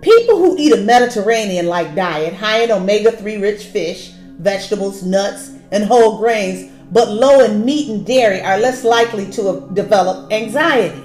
People 0.00 0.36
who 0.38 0.56
eat 0.56 0.72
a 0.72 0.82
Mediterranean 0.82 1.66
like 1.66 1.94
diet, 1.94 2.32
high 2.32 2.62
in 2.62 2.70
omega 2.70 3.10
3 3.10 3.38
rich 3.38 3.64
fish, 3.64 4.12
vegetables, 4.38 5.02
nuts, 5.02 5.50
and 5.72 5.84
whole 5.84 6.18
grains, 6.18 6.70
but 6.92 7.10
low 7.10 7.44
in 7.44 7.64
meat 7.64 7.90
and 7.90 8.06
dairy, 8.06 8.40
are 8.40 8.58
less 8.58 8.84
likely 8.84 9.28
to 9.32 9.68
develop 9.74 10.32
anxiety. 10.32 11.02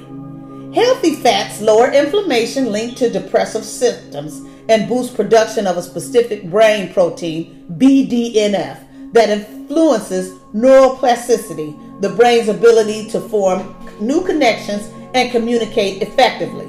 Healthy 0.76 1.16
fats 1.16 1.60
lower 1.60 1.92
inflammation 1.92 2.72
linked 2.72 2.98
to 2.98 3.10
depressive 3.10 3.66
symptoms 3.66 4.42
and 4.70 4.88
boost 4.88 5.16
production 5.16 5.68
of 5.68 5.78
a 5.78 5.82
specific 5.82 6.50
brain 6.50 6.94
protein, 6.94 7.66
BDNF, 7.78 8.80
that 9.14 9.30
influences 9.30 10.34
neuroplasticity, 10.54 12.02
the 12.02 12.10
brain's 12.10 12.48
ability 12.48 13.10
to 13.10 13.20
form 13.20 13.76
new 14.00 14.24
connections 14.24 14.88
and 15.14 15.32
communicate 15.32 16.02
effectively, 16.02 16.68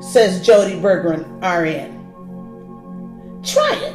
says 0.00 0.44
Jody 0.44 0.74
Bergeron, 0.74 1.24
RN. 1.42 1.92
Try 3.42 3.74
it. 3.76 3.94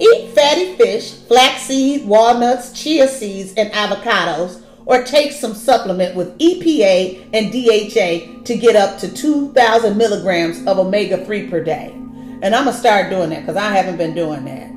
Eat 0.00 0.34
fatty 0.34 0.76
fish, 0.76 1.12
flaxseed, 1.12 2.06
walnuts, 2.06 2.72
chia 2.72 3.06
seeds, 3.06 3.52
and 3.54 3.70
avocados, 3.72 4.62
or 4.86 5.02
take 5.02 5.32
some 5.32 5.54
supplement 5.54 6.16
with 6.16 6.38
EPA 6.38 7.28
and 7.32 7.52
DHA 7.52 8.42
to 8.44 8.56
get 8.56 8.76
up 8.76 8.98
to 9.00 9.12
2,000 9.12 9.96
milligrams 9.96 10.66
of 10.66 10.78
omega 10.78 11.24
3 11.24 11.48
per 11.48 11.62
day. 11.62 11.92
And 12.42 12.54
I'm 12.54 12.64
going 12.64 12.74
to 12.74 12.80
start 12.80 13.10
doing 13.10 13.30
that 13.30 13.40
because 13.40 13.56
I 13.56 13.70
haven't 13.70 13.98
been 13.98 14.14
doing 14.14 14.44
that. 14.46 14.70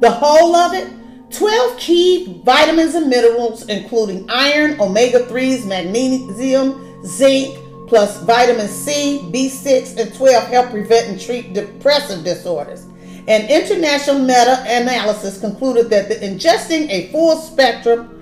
The 0.00 0.10
whole 0.10 0.54
of 0.54 0.72
it 0.72 0.88
12 1.30 1.78
key 1.78 2.42
vitamins 2.44 2.94
and 2.94 3.08
minerals, 3.08 3.68
including 3.68 4.26
iron, 4.30 4.80
omega 4.80 5.20
3s, 5.20 5.66
magnesium, 5.66 7.04
zinc, 7.04 7.56
plus 7.90 8.22
vitamin 8.22 8.68
C, 8.68 9.20
B6, 9.32 9.98
and 9.98 10.14
12 10.14 10.44
help 10.44 10.70
prevent 10.70 11.08
and 11.08 11.20
treat 11.20 11.52
depressive 11.52 12.22
disorders. 12.22 12.84
An 13.26 13.50
international 13.50 14.20
meta 14.20 14.62
analysis 14.66 15.40
concluded 15.40 15.90
that 15.90 16.08
the 16.08 16.14
ingesting 16.14 16.88
a 16.88 17.10
full 17.10 17.36
spectrum 17.36 18.16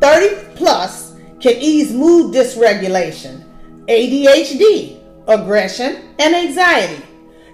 30 0.00 0.56
plus 0.56 1.12
can 1.38 1.54
ease 1.60 1.92
mood 1.92 2.34
dysregulation, 2.34 3.44
ADHD, 3.88 4.98
aggression, 5.28 6.14
and 6.18 6.34
anxiety. 6.34 7.02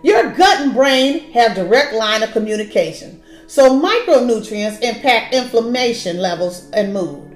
Your 0.05 0.31
gut 0.31 0.61
and 0.61 0.73
brain 0.73 1.33
have 1.33 1.57
direct 1.57 1.93
line 1.95 2.23
of 2.23 2.31
communication. 2.31 3.21
So 3.49 3.77
micronutrients 3.81 4.81
impact 4.83 5.35
inflammation 5.35 6.19
levels 6.19 6.71
and 6.73 6.95
mood. 6.95 7.27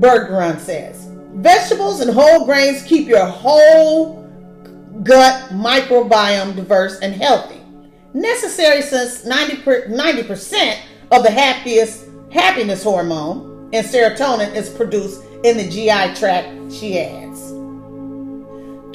Bergeron 0.00 0.58
says, 0.58 1.12
vegetables 1.34 2.00
and 2.00 2.10
whole 2.10 2.44
grains 2.44 2.82
keep 2.82 3.08
your 3.08 3.24
whole 3.24 4.22
gut 5.02 5.50
microbiome 5.50 6.54
diverse 6.54 6.98
and 7.00 7.14
healthy. 7.14 7.60
Necessary 8.14 8.82
since 8.82 9.24
90 9.24 10.22
percent 10.24 10.80
of 11.10 11.22
the 11.22 11.30
happiest 11.30 12.06
happiness 12.30 12.82
hormone 12.82 13.70
and 13.72 13.86
serotonin 13.86 14.54
is 14.54 14.68
produced 14.70 15.22
in 15.44 15.56
the 15.56 15.68
GI 15.68 16.14
tract, 16.18 16.72
she 16.72 16.98
adds. 16.98 17.52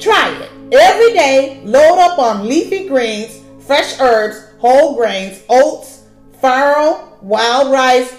Try 0.02 0.30
it. 0.40 0.50
Every 0.72 1.12
day, 1.12 1.60
load 1.64 1.98
up 1.98 2.18
on 2.18 2.48
leafy 2.48 2.88
greens, 2.88 3.42
fresh 3.66 3.98
herbs, 4.00 4.44
whole 4.58 4.94
grains, 4.96 5.42
oats, 5.48 6.04
farro, 6.40 7.20
wild 7.20 7.72
rice, 7.72 8.14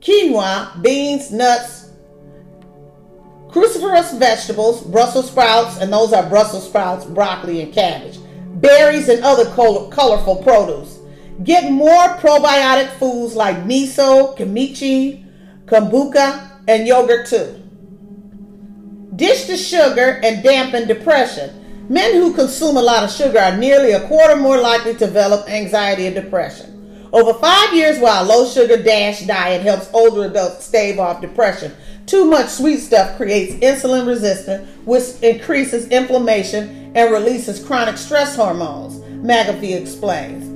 quinoa, 0.00 0.80
beans, 0.82 1.32
nuts, 1.32 1.81
cruciferous 3.52 4.18
vegetables, 4.18 4.82
Brussels 4.82 5.30
sprouts, 5.30 5.76
and 5.78 5.92
those 5.92 6.12
are 6.12 6.28
Brussels 6.28 6.66
sprouts, 6.66 7.04
broccoli, 7.04 7.60
and 7.60 7.72
cabbage, 7.72 8.18
berries, 8.60 9.08
and 9.08 9.22
other 9.22 9.44
col- 9.50 9.88
colorful 9.88 10.36
produce. 10.36 10.98
Get 11.44 11.70
more 11.70 12.16
probiotic 12.18 12.88
foods 12.92 13.34
like 13.34 13.56
miso, 13.64 14.36
kimchi, 14.36 15.24
kombucha, 15.66 16.50
and 16.66 16.86
yogurt 16.86 17.26
too. 17.26 17.58
Dish 19.16 19.44
the 19.44 19.56
sugar 19.56 20.20
and 20.22 20.42
dampen 20.42 20.88
depression. 20.88 21.86
Men 21.88 22.14
who 22.14 22.32
consume 22.32 22.76
a 22.78 22.82
lot 22.82 23.04
of 23.04 23.10
sugar 23.10 23.38
are 23.38 23.56
nearly 23.56 23.92
a 23.92 24.06
quarter 24.08 24.36
more 24.36 24.58
likely 24.58 24.92
to 24.92 24.98
develop 24.98 25.48
anxiety 25.48 26.06
and 26.06 26.14
depression. 26.14 26.81
Over 27.12 27.34
five 27.34 27.74
years, 27.74 27.98
while 27.98 28.24
low 28.24 28.48
sugar 28.48 28.82
dash 28.82 29.22
diet 29.26 29.60
helps 29.60 29.90
older 29.92 30.24
adults 30.24 30.64
stave 30.64 30.98
off 30.98 31.20
depression, 31.20 31.74
too 32.06 32.24
much 32.24 32.48
sweet 32.48 32.78
stuff 32.78 33.18
creates 33.18 33.52
insulin 33.54 34.06
resistance, 34.06 34.66
which 34.86 35.22
increases 35.22 35.88
inflammation 35.88 36.92
and 36.94 37.12
releases 37.12 37.62
chronic 37.62 37.98
stress 37.98 38.34
hormones, 38.34 38.98
McAfee 39.24 39.78
explains. 39.78 40.48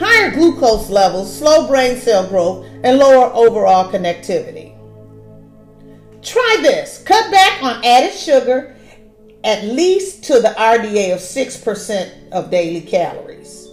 Higher 0.00 0.30
glucose 0.30 0.88
levels 0.88 1.36
slow 1.36 1.66
brain 1.66 1.96
cell 1.96 2.26
growth 2.26 2.64
and 2.84 2.98
lower 2.98 3.30
overall 3.34 3.90
connectivity. 3.92 4.74
Try 6.22 6.58
this. 6.62 7.02
Cut 7.04 7.30
back 7.30 7.62
on 7.62 7.84
added 7.84 8.14
sugar 8.14 8.74
at 9.44 9.64
least 9.64 10.24
to 10.24 10.40
the 10.40 10.54
RDA 10.56 11.12
of 11.12 11.20
6% 11.20 12.30
of 12.32 12.50
daily 12.50 12.80
calories. 12.80 13.67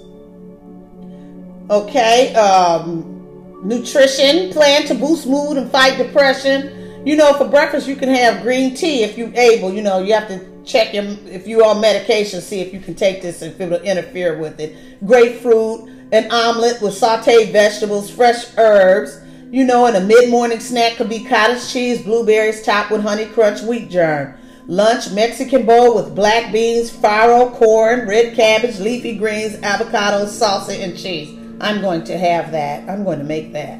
Okay, 1.68 2.32
um, 2.36 3.64
nutrition 3.64 4.52
plan 4.52 4.86
to 4.86 4.94
boost 4.94 5.26
mood 5.26 5.58
and 5.58 5.72
fight 5.72 5.98
depression. 5.98 7.04
You 7.08 7.16
know, 7.16 7.34
for 7.34 7.48
breakfast 7.48 7.88
you 7.88 7.96
can 7.96 8.10
have 8.10 8.44
green 8.44 8.76
tea 8.76 9.02
if 9.02 9.18
you're 9.18 9.34
able. 9.34 9.74
You 9.74 9.82
know, 9.82 10.00
you 10.00 10.14
have 10.14 10.28
to 10.28 10.46
check 10.64 10.94
your 10.94 11.06
if 11.26 11.48
you're 11.48 11.66
on 11.66 11.82
medication, 11.82 12.40
see 12.42 12.60
if 12.62 12.72
you 12.72 12.80
can 12.80 12.94
take 12.94 13.24
this 13.24 13.42
and 13.42 13.52
if 13.52 13.60
it 13.60 13.70
will 13.72 13.82
interfere 13.82 14.38
with 14.38 14.60
it. 14.60 14.76
Grapefruit, 15.08 15.90
an 16.12 16.32
omelet 16.32 16.84
with 16.84 16.94
sautéed 16.94 17.52
vegetables, 17.52 18.12
fresh 18.12 18.46
herbs. 18.60 19.22
You 19.50 19.64
know, 19.64 19.88
and 19.88 19.96
a 19.96 20.02
mid-morning 20.02 20.60
snack 20.60 20.98
could 20.98 21.10
be 21.10 21.24
cottage 21.24 21.72
cheese, 21.72 22.04
blueberries 22.04 22.62
topped 22.62 22.92
with 22.92 23.02
honey 23.02 23.26
crunch 23.26 23.62
wheat 23.62 23.90
germ. 23.90 24.38
Lunch, 24.68 25.12
Mexican 25.12 25.66
bowl 25.66 25.96
with 25.96 26.14
black 26.14 26.52
beans, 26.52 26.92
farro, 26.92 27.52
corn, 27.54 28.08
red 28.08 28.36
cabbage, 28.36 28.80
leafy 28.80 29.18
greens, 29.18 29.56
avocados, 29.58 30.28
salsa, 30.28 30.78
and 30.80 30.98
cheese. 30.98 31.45
I'm 31.62 31.82
going 31.82 32.04
to 32.06 32.18
have 32.18 32.52
that. 32.52 32.90
I'm 32.90 33.04
going 33.04 33.20
to 33.20 33.26
make 33.26 33.54
that. 33.54 33.80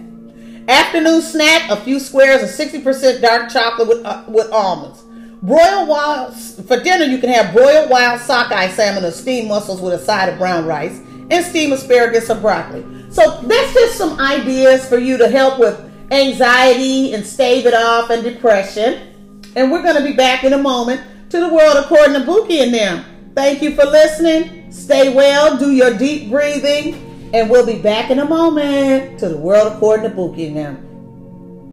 Afternoon 0.68 1.22
snack: 1.22 1.70
a 1.70 1.78
few 1.78 2.00
squares 2.00 2.42
of 2.42 2.50
60% 2.50 3.22
dark 3.22 3.50
chocolate 3.50 3.88
with 3.88 4.06
uh, 4.06 4.24
with 4.28 4.52
almonds. 4.52 5.04
Broiled 5.42 5.88
wild 5.88 6.36
for 6.36 6.82
dinner. 6.82 7.06
You 7.06 7.20
can 7.20 7.30
have 7.30 7.54
broiled 7.54 7.90
wild 7.90 8.20
sockeye 8.22 8.70
salmon 8.70 9.04
or 9.04 9.12
steamed 9.12 9.48
mussels 9.48 9.82
with 9.82 9.94
a 9.94 10.00
side 10.00 10.30
of 10.30 10.40
brown 10.40 10.66
rice 10.66 11.00
and 11.30 11.46
steamed 11.46 11.74
asparagus 11.74 12.30
or 12.30 12.36
broccoli. 12.36 12.84
So 13.12 13.42
that's 13.44 13.74
just 13.74 13.98
some 13.98 14.20
ideas 14.20 14.88
for 14.88 14.98
you 14.98 15.18
to 15.18 15.28
help 15.28 15.60
with 15.60 15.80
anxiety 16.12 17.14
and 17.14 17.26
stave 17.26 17.66
it 17.66 17.74
off 17.74 18.10
and 18.10 18.24
depression. 18.24 19.42
And 19.56 19.72
we're 19.72 19.84
going 19.84 19.96
to 19.96 20.04
be 20.04 20.14
back 20.14 20.44
in 20.44 20.54
a 20.54 20.58
moment 20.58 21.02
to 21.30 21.40
the 21.40 21.54
world 21.54 21.78
according 21.78 22.14
to 22.14 22.22
Buki 22.22 22.62
and 22.62 22.74
them. 22.74 23.32
Thank 23.36 23.62
you 23.62 23.76
for 23.76 23.86
listening. 23.86 24.72
Stay 24.72 25.14
well, 25.14 25.58
do 25.58 25.72
your 25.72 25.98
deep 25.98 26.30
breathing, 26.30 27.05
and 27.36 27.50
we'll 27.50 27.66
be 27.66 27.78
back 27.78 28.12
in 28.12 28.20
a 28.20 28.26
moment 28.26 29.20
to 29.20 29.28
the 29.28 29.36
world 29.36 29.74
according 29.74 30.10
to 30.10 30.16
and 30.16 30.54
them. 30.54 31.70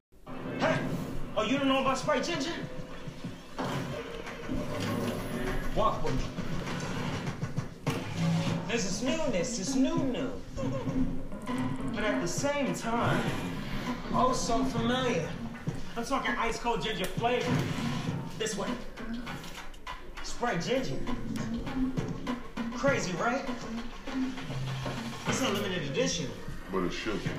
Hey! 0.58 0.76
Oh, 1.36 1.44
you 1.44 1.56
don't 1.56 1.68
know 1.68 1.82
about 1.82 1.98
Sprite 1.98 2.24
Ginger? 2.24 2.50
Walk 5.76 6.02
with 6.02 6.16
me. 6.16 7.94
This 8.68 8.90
is 8.90 9.02
newness, 9.04 9.60
it's 9.60 9.76
new 9.76 9.98
new. 9.98 10.32
But 11.94 12.02
at 12.02 12.20
the 12.20 12.26
same 12.26 12.74
time, 12.74 13.24
oh 14.14 14.32
so 14.32 14.64
familiar. 14.64 15.28
I'm 15.96 16.04
talking 16.04 16.34
ice 16.38 16.58
cold 16.58 16.82
ginger 16.82 17.04
flavor. 17.04 17.56
This 18.36 18.56
way. 18.56 18.68
Sprite 20.24 20.60
Ginger. 20.60 20.98
Crazy, 22.74 23.12
right? 23.12 23.48
It's 25.28 25.40
a 25.42 25.48
limited 25.48 25.82
edition. 25.90 26.28
But 26.70 26.84
it 26.84 26.92
should 26.92 27.20
be. 27.22 27.30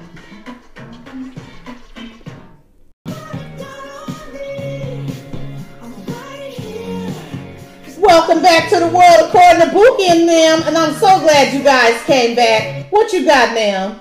Welcome 7.98 8.42
back 8.42 8.70
to 8.70 8.80
the 8.80 8.88
world 8.88 9.28
according 9.30 9.62
to 9.62 9.74
Buki 9.74 10.10
and 10.10 10.28
them, 10.28 10.64
and 10.68 10.78
I'm 10.78 10.94
so 10.94 11.20
glad 11.22 11.54
you 11.54 11.64
guys 11.64 12.02
came 12.06 12.36
back. 12.36 12.92
What 12.92 13.12
you 13.14 13.26
got 13.26 13.54
now? 13.56 14.00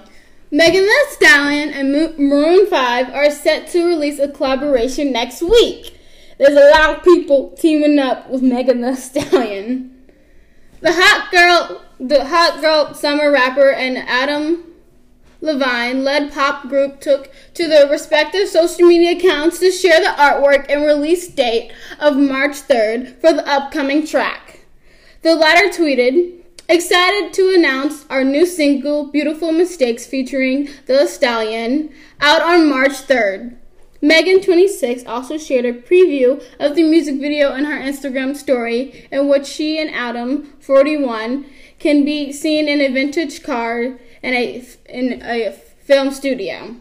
Megan 0.50 0.82
Thee 0.82 1.04
Stallion 1.10 1.70
and 1.70 1.92
Mo- 1.92 2.14
Maroon 2.18 2.66
5 2.66 3.10
are 3.10 3.30
set 3.30 3.68
to 3.68 3.86
release 3.86 4.18
a 4.18 4.28
collaboration 4.28 5.12
next 5.12 5.42
week. 5.42 5.98
There's 6.38 6.56
a 6.56 6.70
lot 6.70 6.96
of 6.96 7.04
people 7.04 7.50
teaming 7.58 7.98
up 7.98 8.28
with 8.30 8.42
Megan 8.42 8.80
Thee 8.82 8.94
Stallion. 8.96 9.88
The 10.80 10.92
hot 10.92 11.30
girl, 11.30 11.82
the 12.02 12.24
hot 12.24 12.60
girl 12.60 12.92
summer 12.94 13.30
rapper 13.30 13.70
and 13.70 13.96
Adam 13.96 14.64
Levine 15.40 16.02
led 16.02 16.32
pop 16.32 16.68
group 16.68 17.00
took 17.00 17.30
to 17.54 17.68
their 17.68 17.88
respective 17.88 18.48
social 18.48 18.86
media 18.86 19.16
accounts 19.16 19.60
to 19.60 19.70
share 19.70 20.00
the 20.00 20.14
artwork 20.18 20.66
and 20.68 20.84
release 20.84 21.28
date 21.28 21.72
of 22.00 22.16
March 22.16 22.52
3rd 22.52 23.20
for 23.20 23.32
the 23.32 23.46
upcoming 23.48 24.04
track. 24.04 24.66
The 25.22 25.36
latter 25.36 25.68
tweeted, 25.68 26.40
Excited 26.68 27.32
to 27.34 27.54
announce 27.54 28.06
our 28.08 28.24
new 28.24 28.46
single, 28.46 29.06
Beautiful 29.06 29.52
Mistakes, 29.52 30.06
featuring 30.06 30.68
The 30.86 31.06
Stallion, 31.06 31.92
out 32.20 32.42
on 32.42 32.68
March 32.68 32.92
3rd. 32.92 33.56
Megan26 34.02 35.06
also 35.06 35.38
shared 35.38 35.64
a 35.64 35.72
preview 35.72 36.42
of 36.58 36.74
the 36.74 36.82
music 36.82 37.20
video 37.20 37.54
in 37.54 37.64
her 37.64 37.78
Instagram 37.78 38.34
story, 38.34 39.06
in 39.12 39.28
which 39.28 39.46
she 39.46 39.78
and 39.78 39.90
Adam, 39.90 40.52
41, 40.58 41.46
can 41.82 42.04
be 42.04 42.32
seen 42.32 42.68
in 42.68 42.80
a 42.80 42.86
vintage 42.88 43.42
car 43.42 43.98
in 44.22 44.34
a, 44.34 44.64
in 44.88 45.20
a 45.20 45.50
film 45.50 46.12
studio. 46.12 46.76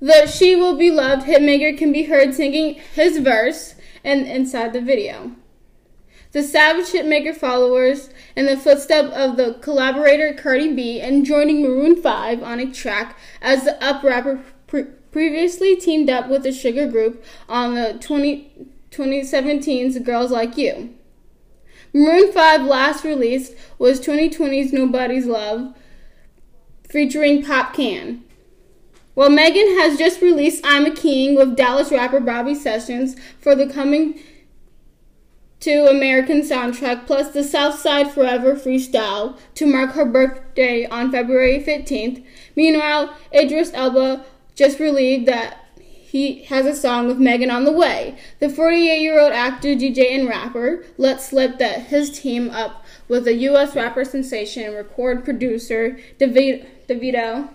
The 0.00 0.26
She 0.26 0.56
Will 0.56 0.76
Be 0.76 0.90
Loved 0.90 1.24
hitmaker 1.24 1.78
can 1.78 1.92
be 1.92 2.02
heard 2.02 2.34
singing 2.34 2.74
his 2.94 3.18
verse 3.18 3.76
and 4.02 4.26
inside 4.26 4.72
the 4.72 4.80
video. 4.80 5.36
The 6.32 6.42
Savage 6.42 6.86
Hitmaker 6.86 7.34
followers 7.34 8.10
in 8.34 8.46
the 8.46 8.56
footsteps 8.56 9.16
of 9.16 9.36
the 9.36 9.54
collaborator 9.62 10.34
Cardi 10.34 10.74
B 10.74 11.00
and 11.00 11.24
joining 11.24 11.62
Maroon 11.62 12.02
5 12.02 12.42
on 12.42 12.58
a 12.58 12.72
track 12.72 13.16
as 13.40 13.62
the 13.62 13.82
up 13.82 14.02
rapper 14.02 14.42
pre- 14.66 14.86
previously 15.12 15.76
teamed 15.76 16.10
up 16.10 16.28
with 16.28 16.42
the 16.42 16.52
Sugar 16.52 16.90
Group 16.90 17.24
on 17.48 17.76
the 17.76 17.96
20, 18.00 18.68
2017's 18.90 20.00
Girls 20.00 20.32
Like 20.32 20.58
You. 20.58 20.92
Maroon 21.92 22.32
5 22.32 22.62
last 22.62 23.04
released 23.04 23.54
was 23.78 24.00
2020's 24.00 24.72
Nobody's 24.72 25.26
Love 25.26 25.74
featuring 26.88 27.42
Pop 27.42 27.74
Can. 27.74 28.22
Well, 29.14 29.30
Megan 29.30 29.78
has 29.78 29.98
just 29.98 30.20
released 30.20 30.64
I'm 30.64 30.84
a 30.84 30.94
King 30.94 31.36
with 31.36 31.56
Dallas 31.56 31.90
rapper 31.90 32.20
Bobby 32.20 32.54
Sessions 32.54 33.16
for 33.40 33.54
the 33.54 33.66
coming 33.66 34.20
to 35.60 35.86
American 35.86 36.42
soundtrack, 36.42 37.06
plus 37.06 37.32
the 37.32 37.42
Southside 37.42 38.12
Forever 38.12 38.54
freestyle 38.54 39.38
to 39.54 39.66
mark 39.66 39.92
her 39.92 40.04
birthday 40.04 40.86
on 40.86 41.10
February 41.10 41.58
15th. 41.58 42.24
Meanwhile, 42.54 43.16
Idris 43.34 43.72
Elba 43.72 44.24
just 44.54 44.78
relieved 44.78 45.26
that 45.26 45.65
he 46.06 46.44
has 46.44 46.66
a 46.66 46.74
song 46.74 47.08
with 47.08 47.18
Megan 47.18 47.50
on 47.50 47.64
the 47.64 47.72
way. 47.72 48.16
The 48.38 48.48
48 48.48 49.00
year 49.00 49.20
old 49.20 49.32
actor, 49.32 49.74
DJ, 49.74 50.14
and 50.16 50.28
rapper 50.28 50.84
let 50.96 51.20
slip 51.20 51.58
that 51.58 51.88
his 51.88 52.16
team 52.16 52.48
up 52.50 52.84
with 53.08 53.26
a 53.26 53.34
U.S. 53.34 53.74
rapper 53.74 54.04
sensation 54.04 54.62
and 54.62 54.76
record 54.76 55.24
producer 55.24 55.98
DeVito 56.20 57.48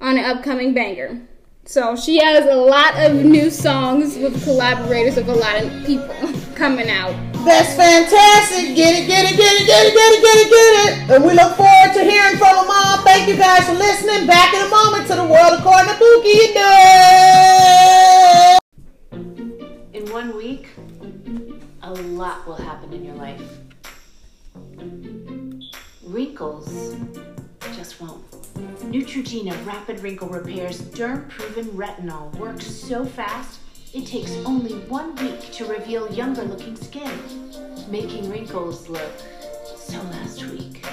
on 0.00 0.18
an 0.18 0.24
upcoming 0.24 0.74
banger. 0.74 1.20
So 1.64 1.94
she 1.94 2.18
has 2.18 2.46
a 2.46 2.56
lot 2.56 2.96
of 2.96 3.24
new 3.24 3.50
songs 3.50 4.16
with 4.16 4.42
collaborators 4.42 5.16
of 5.16 5.28
a 5.28 5.34
lot 5.34 5.62
of 5.62 5.70
people 5.86 6.16
coming 6.56 6.88
out. 6.90 7.12
That's 7.44 7.76
fantastic. 7.76 8.74
Get 8.74 8.96
it, 8.96 9.06
get 9.06 9.30
it, 9.30 9.36
get 9.36 9.52
it, 9.54 9.66
get 9.66 9.86
it, 9.86 9.94
get 9.94 10.12
it, 10.14 10.22
get 10.22 10.36
it, 10.36 10.48
get 10.50 10.72
it. 10.88 11.14
And 11.14 11.24
we 11.24 11.32
look 11.32 11.54
forward 11.56 11.92
to 11.94 12.02
hearing 12.02 12.38
from 12.38 12.56
them 12.56 12.66
all. 12.68 13.04
Thank 13.04 13.28
you 13.28 13.36
guys 13.36 13.66
for 13.66 13.74
listening. 13.74 14.26
Back 14.26 14.52
in 14.54 14.66
a 14.66 14.68
moment 14.68 15.06
to 15.08 15.14
the 15.14 15.24
world 15.24 15.60
according 15.60 15.92
to 15.92 15.98
Bookie. 16.00 16.54
No. 16.54 17.27
In 17.27 17.27
one 20.18 20.36
week, 20.36 20.70
a 21.84 21.92
lot 21.92 22.44
will 22.44 22.56
happen 22.56 22.92
in 22.92 23.04
your 23.04 23.14
life. 23.14 23.40
Wrinkles 26.02 26.96
just 27.76 28.00
won't. 28.00 28.28
Neutrogena 28.90 29.54
Rapid 29.64 30.00
Wrinkle 30.00 30.28
Repair's 30.28 30.82
derm-proven 30.82 31.66
retinol 31.66 32.34
works 32.36 32.66
so 32.66 33.04
fast, 33.04 33.60
it 33.94 34.08
takes 34.08 34.32
only 34.44 34.72
one 34.88 35.14
week 35.22 35.52
to 35.52 35.66
reveal 35.66 36.12
younger-looking 36.12 36.74
skin, 36.74 37.12
making 37.88 38.28
wrinkles 38.28 38.88
look 38.88 39.12
so 39.76 39.98
last 39.98 40.44
week. 40.46 40.84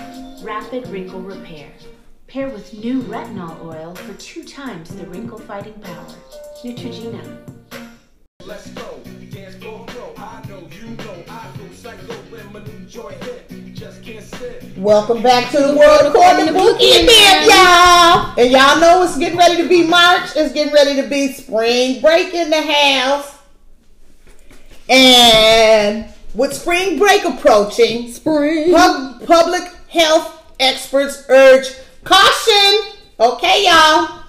Rapid 0.43 0.87
Wrinkle 0.89 1.21
Repair. 1.21 1.71
Pair 2.27 2.49
with 2.49 2.71
new 2.75 3.01
retinol 3.01 3.59
oil 3.65 3.95
for 3.95 4.13
two 4.21 4.43
times 4.43 4.95
the 4.95 5.07
wrinkle-fighting 5.07 5.79
power. 5.79 6.13
Neutrogena. 6.63 7.64
Let's 8.45 8.67
go. 8.71 8.99
Dance 9.31 9.55
floor 9.55 9.83
pro. 9.87 10.13
I 10.17 10.43
know 10.47 10.67
you 10.79 10.89
know 10.97 11.23
I 11.27 11.47
go 11.57 11.73
psycho 11.73 12.13
when 12.29 12.53
my 12.53 12.59
new 12.59 12.85
joint 12.85 13.21
hit. 13.23 13.73
Just 13.73 14.03
can't 14.03 14.23
sit. 14.23 14.77
Welcome 14.77 15.21
back 15.23 15.51
to 15.51 15.57
the 15.57 15.75
world 15.75 16.01
according 16.05 16.47
to 16.47 16.53
Bookie 16.53 16.91
and 16.91 17.45
y'all. 17.47 18.33
And 18.37 18.51
y'all 18.51 18.79
know 18.79 19.03
it's 19.03 19.17
getting 19.17 19.37
ready 19.37 19.61
to 19.63 19.67
be 19.67 19.87
March. 19.87 20.29
It's 20.35 20.53
getting 20.53 20.73
ready 20.73 21.01
to 21.01 21.07
be 21.07 21.33
spring 21.33 22.01
break 22.01 22.33
in 22.33 22.49
the 22.49 22.61
house. 22.61 23.37
And 24.89 26.05
with 26.35 26.53
spring 26.53 26.99
break 26.99 27.25
approaching, 27.25 28.11
Spring. 28.11 28.71
pub- 28.71 29.25
public 29.25 29.63
health 29.89 30.43
experts 30.59 31.25
urge 31.29 31.67
caution. 32.03 32.93
Okay, 33.19 33.65
y'all. 33.65 34.21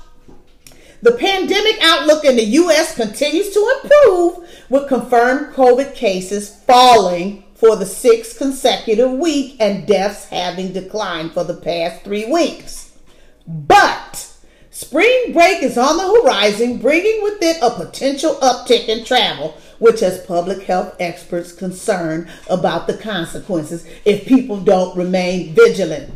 The 1.07 1.12
pandemic 1.12 1.77
outlook 1.83 2.25
in 2.25 2.35
the 2.35 2.42
U.S. 2.42 2.97
continues 2.97 3.51
to 3.51 3.81
improve, 3.85 4.51
with 4.69 4.88
confirmed 4.88 5.55
COVID 5.55 5.95
cases 5.95 6.53
falling 6.66 7.45
for 7.55 7.77
the 7.77 7.87
sixth 7.87 8.38
consecutive 8.38 9.12
week 9.12 9.55
and 9.61 9.87
deaths 9.87 10.25
having 10.25 10.73
declined 10.73 11.31
for 11.31 11.45
the 11.45 11.55
past 11.55 12.03
three 12.03 12.29
weeks. 12.29 12.99
But 13.47 14.33
spring 14.71 15.33
break 15.33 15.62
is 15.62 15.79
on 15.79 15.97
the 15.97 16.23
horizon, 16.23 16.79
bringing 16.79 17.23
with 17.23 17.40
it 17.40 17.59
a 17.62 17.71
potential 17.71 18.35
uptick 18.42 18.88
in 18.88 19.05
travel, 19.05 19.57
which 19.79 20.01
has 20.01 20.27
public 20.27 20.64
health 20.64 20.97
experts 20.99 21.53
concerned 21.53 22.29
about 22.51 22.88
the 22.88 22.99
consequences 22.99 23.87
if 24.05 24.27
people 24.27 24.59
don't 24.59 24.97
remain 24.97 25.55
vigilant. 25.55 26.12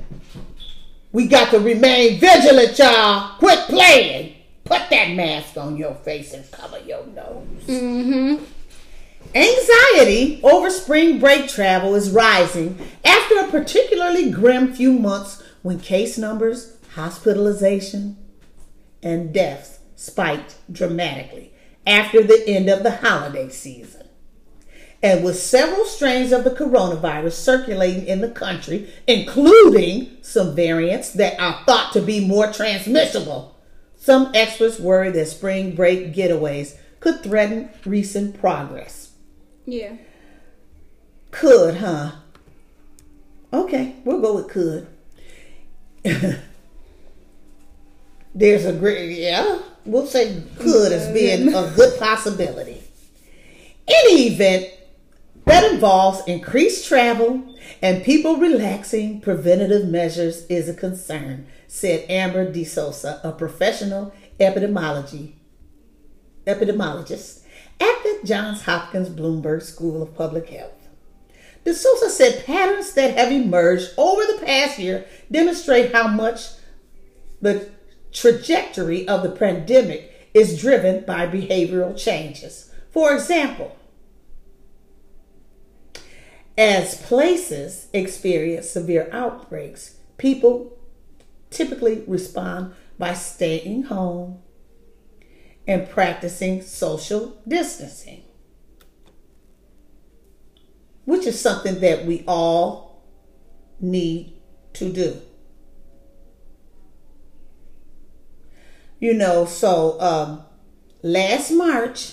We 1.12 1.28
got 1.28 1.52
to 1.52 1.60
remain 1.60 2.18
vigilant, 2.18 2.76
y'all. 2.76 3.38
Quit 3.38 3.60
playing. 3.68 4.38
Put 4.70 4.88
that 4.90 5.10
mask 5.16 5.56
on 5.56 5.76
your 5.76 5.96
face 5.96 6.32
and 6.32 6.48
cover 6.52 6.78
your 6.78 7.04
nose. 7.06 7.64
Mm-hmm. 7.66 8.44
Anxiety 9.34 10.40
over 10.44 10.70
spring 10.70 11.18
break 11.18 11.48
travel 11.48 11.96
is 11.96 12.12
rising 12.12 12.78
after 13.04 13.40
a 13.40 13.48
particularly 13.48 14.30
grim 14.30 14.72
few 14.72 14.92
months 14.92 15.42
when 15.62 15.80
case 15.80 16.16
numbers, 16.16 16.76
hospitalization, 16.94 18.16
and 19.02 19.34
deaths 19.34 19.80
spiked 19.96 20.58
dramatically 20.70 21.52
after 21.84 22.22
the 22.22 22.44
end 22.46 22.68
of 22.68 22.84
the 22.84 22.92
holiday 22.92 23.48
season. 23.48 24.06
And 25.02 25.24
with 25.24 25.36
several 25.36 25.84
strains 25.84 26.30
of 26.30 26.44
the 26.44 26.50
coronavirus 26.50 27.32
circulating 27.32 28.06
in 28.06 28.20
the 28.20 28.30
country, 28.30 28.88
including 29.08 30.18
some 30.22 30.54
variants 30.54 31.12
that 31.14 31.40
are 31.40 31.64
thought 31.66 31.92
to 31.94 32.00
be 32.00 32.24
more 32.24 32.52
transmissible 32.52 33.56
Some 34.00 34.32
experts 34.34 34.80
worry 34.80 35.10
that 35.10 35.28
spring 35.28 35.74
break 35.74 36.14
getaways 36.14 36.78
could 37.00 37.22
threaten 37.22 37.68
recent 37.84 38.40
progress. 38.40 39.10
Yeah. 39.66 39.96
Could, 41.30 41.76
huh? 41.76 42.12
Okay, 43.52 43.96
we'll 44.06 44.22
go 44.22 44.36
with 44.36 44.48
could. 44.48 44.86
There's 48.34 48.64
a 48.64 48.72
great, 48.72 49.18
yeah, 49.18 49.58
we'll 49.84 50.06
say 50.06 50.44
could 50.58 50.92
as 50.92 51.12
being 51.12 51.54
a 51.54 51.70
good 51.76 51.98
possibility. 51.98 52.82
Any 53.86 54.28
event 54.28 54.70
that 55.44 55.72
involves 55.72 56.22
increased 56.26 56.88
travel 56.88 57.54
and 57.82 58.02
people 58.02 58.36
relaxing 58.36 59.20
preventative 59.20 59.88
measures 59.88 60.46
is 60.46 60.70
a 60.70 60.74
concern, 60.74 61.46
said 61.70 62.04
Amber 62.10 62.50
D'Souza, 62.50 63.20
a 63.22 63.30
professional 63.30 64.12
epidemiology 64.40 65.34
epidemiologist 66.44 67.44
at 67.78 68.02
the 68.02 68.18
Johns 68.24 68.62
Hopkins 68.62 69.08
Bloomberg 69.08 69.62
School 69.62 70.02
of 70.02 70.12
Public 70.16 70.48
Health. 70.48 70.88
D'Souza 71.64 72.10
said 72.10 72.44
patterns 72.44 72.92
that 72.94 73.16
have 73.16 73.30
emerged 73.30 73.92
over 73.96 74.20
the 74.20 74.44
past 74.44 74.80
year 74.80 75.06
demonstrate 75.30 75.94
how 75.94 76.08
much 76.08 76.48
the 77.40 77.70
trajectory 78.10 79.06
of 79.06 79.22
the 79.22 79.30
pandemic 79.30 80.28
is 80.34 80.60
driven 80.60 81.04
by 81.04 81.24
behavioral 81.28 81.96
changes. 81.96 82.72
For 82.90 83.14
example, 83.14 83.76
as 86.58 87.00
places 87.02 87.86
experience 87.92 88.68
severe 88.68 89.08
outbreaks, 89.12 89.98
people 90.18 90.76
typically 91.50 92.04
respond 92.06 92.72
by 92.98 93.12
staying 93.14 93.84
home 93.84 94.40
and 95.66 95.88
practicing 95.88 96.62
social 96.62 97.40
distancing, 97.46 98.22
which 101.04 101.26
is 101.26 101.40
something 101.40 101.80
that 101.80 102.06
we 102.06 102.24
all 102.26 103.04
need 103.80 104.32
to 104.74 104.92
do. 104.92 105.20
You 108.98 109.14
know, 109.14 109.46
so 109.46 109.98
um, 110.00 110.42
last 111.02 111.50
March, 111.50 112.12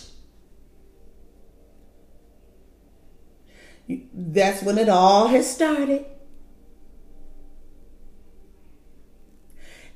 that's 4.14 4.64
when 4.64 4.78
it 4.78 4.90
all 4.90 5.28
has 5.28 5.54
started. 5.54 6.06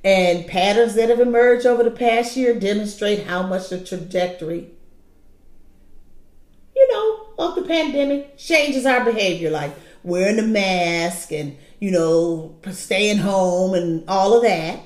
And 0.04 0.48
patterns 0.48 0.96
that 0.96 1.10
have 1.10 1.20
emerged 1.20 1.66
over 1.66 1.84
the 1.84 1.92
past 1.92 2.36
year 2.36 2.60
demonstrate 2.60 3.28
how 3.28 3.44
much 3.44 3.70
the 3.70 3.84
trajectory, 3.84 4.72
you 6.76 6.88
know, 6.92 7.28
of 7.38 7.56
the 7.56 7.62
pandemic 7.62 8.36
changes 8.38 8.86
our 8.88 9.06
behavior, 9.06 9.52
like 9.52 9.76
wearing 10.04 10.40
a 10.40 10.44
mask 10.44 11.32
and, 11.32 11.56
you 11.80 11.92
know, 11.92 12.58
staying 12.72 13.20
home 13.20 13.76
and 13.76 14.04
all 14.08 14.36
of 14.36 14.42
that. 14.42 14.80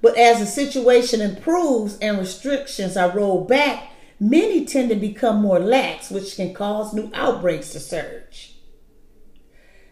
But 0.00 0.16
as 0.16 0.38
the 0.38 0.46
situation 0.46 1.20
improves 1.20 1.98
and 1.98 2.18
restrictions 2.18 2.96
are 2.96 3.10
rolled 3.10 3.48
back, 3.48 3.90
many 4.18 4.64
tend 4.64 4.88
to 4.88 4.96
become 4.96 5.42
more 5.42 5.60
lax, 5.60 6.10
which 6.10 6.36
can 6.36 6.54
cause 6.54 6.94
new 6.94 7.10
outbreaks 7.12 7.72
to 7.72 7.80
surge. 7.80 8.55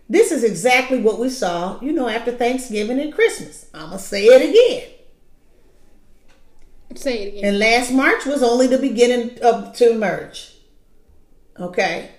This 0.08 0.30
is 0.30 0.44
exactly 0.44 1.00
what 1.00 1.18
we 1.18 1.30
saw, 1.30 1.80
you 1.80 1.92
know, 1.92 2.08
after 2.08 2.32
Thanksgiving 2.32 3.00
and 3.00 3.12
Christmas. 3.12 3.66
I'm 3.72 3.88
going 3.88 3.98
to 3.98 4.04
say 4.04 4.24
it 4.26 4.50
again. 4.50 4.90
Say 6.96 7.22
it 7.22 7.28
again. 7.28 7.44
And 7.44 7.58
last 7.58 7.90
March 7.90 8.26
was 8.26 8.42
only 8.42 8.66
the 8.66 8.78
beginning 8.78 9.40
of 9.42 9.74
to 9.76 9.90
emerge. 9.90 10.54
Okay. 11.58 12.10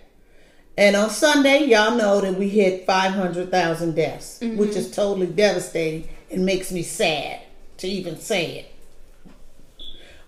And 0.77 0.95
on 0.95 1.09
Sunday, 1.09 1.65
y'all 1.65 1.95
know 1.95 2.19
that 2.21 2.37
we 2.37 2.49
hit 2.49 2.85
500,000 2.85 3.95
deaths, 3.95 4.39
mm-hmm. 4.39 4.57
which 4.57 4.75
is 4.75 4.91
totally 4.91 5.27
devastating 5.27 6.09
and 6.29 6.45
makes 6.45 6.71
me 6.71 6.83
sad 6.83 7.41
to 7.77 7.87
even 7.87 8.17
say 8.17 8.59
it. 8.59 8.71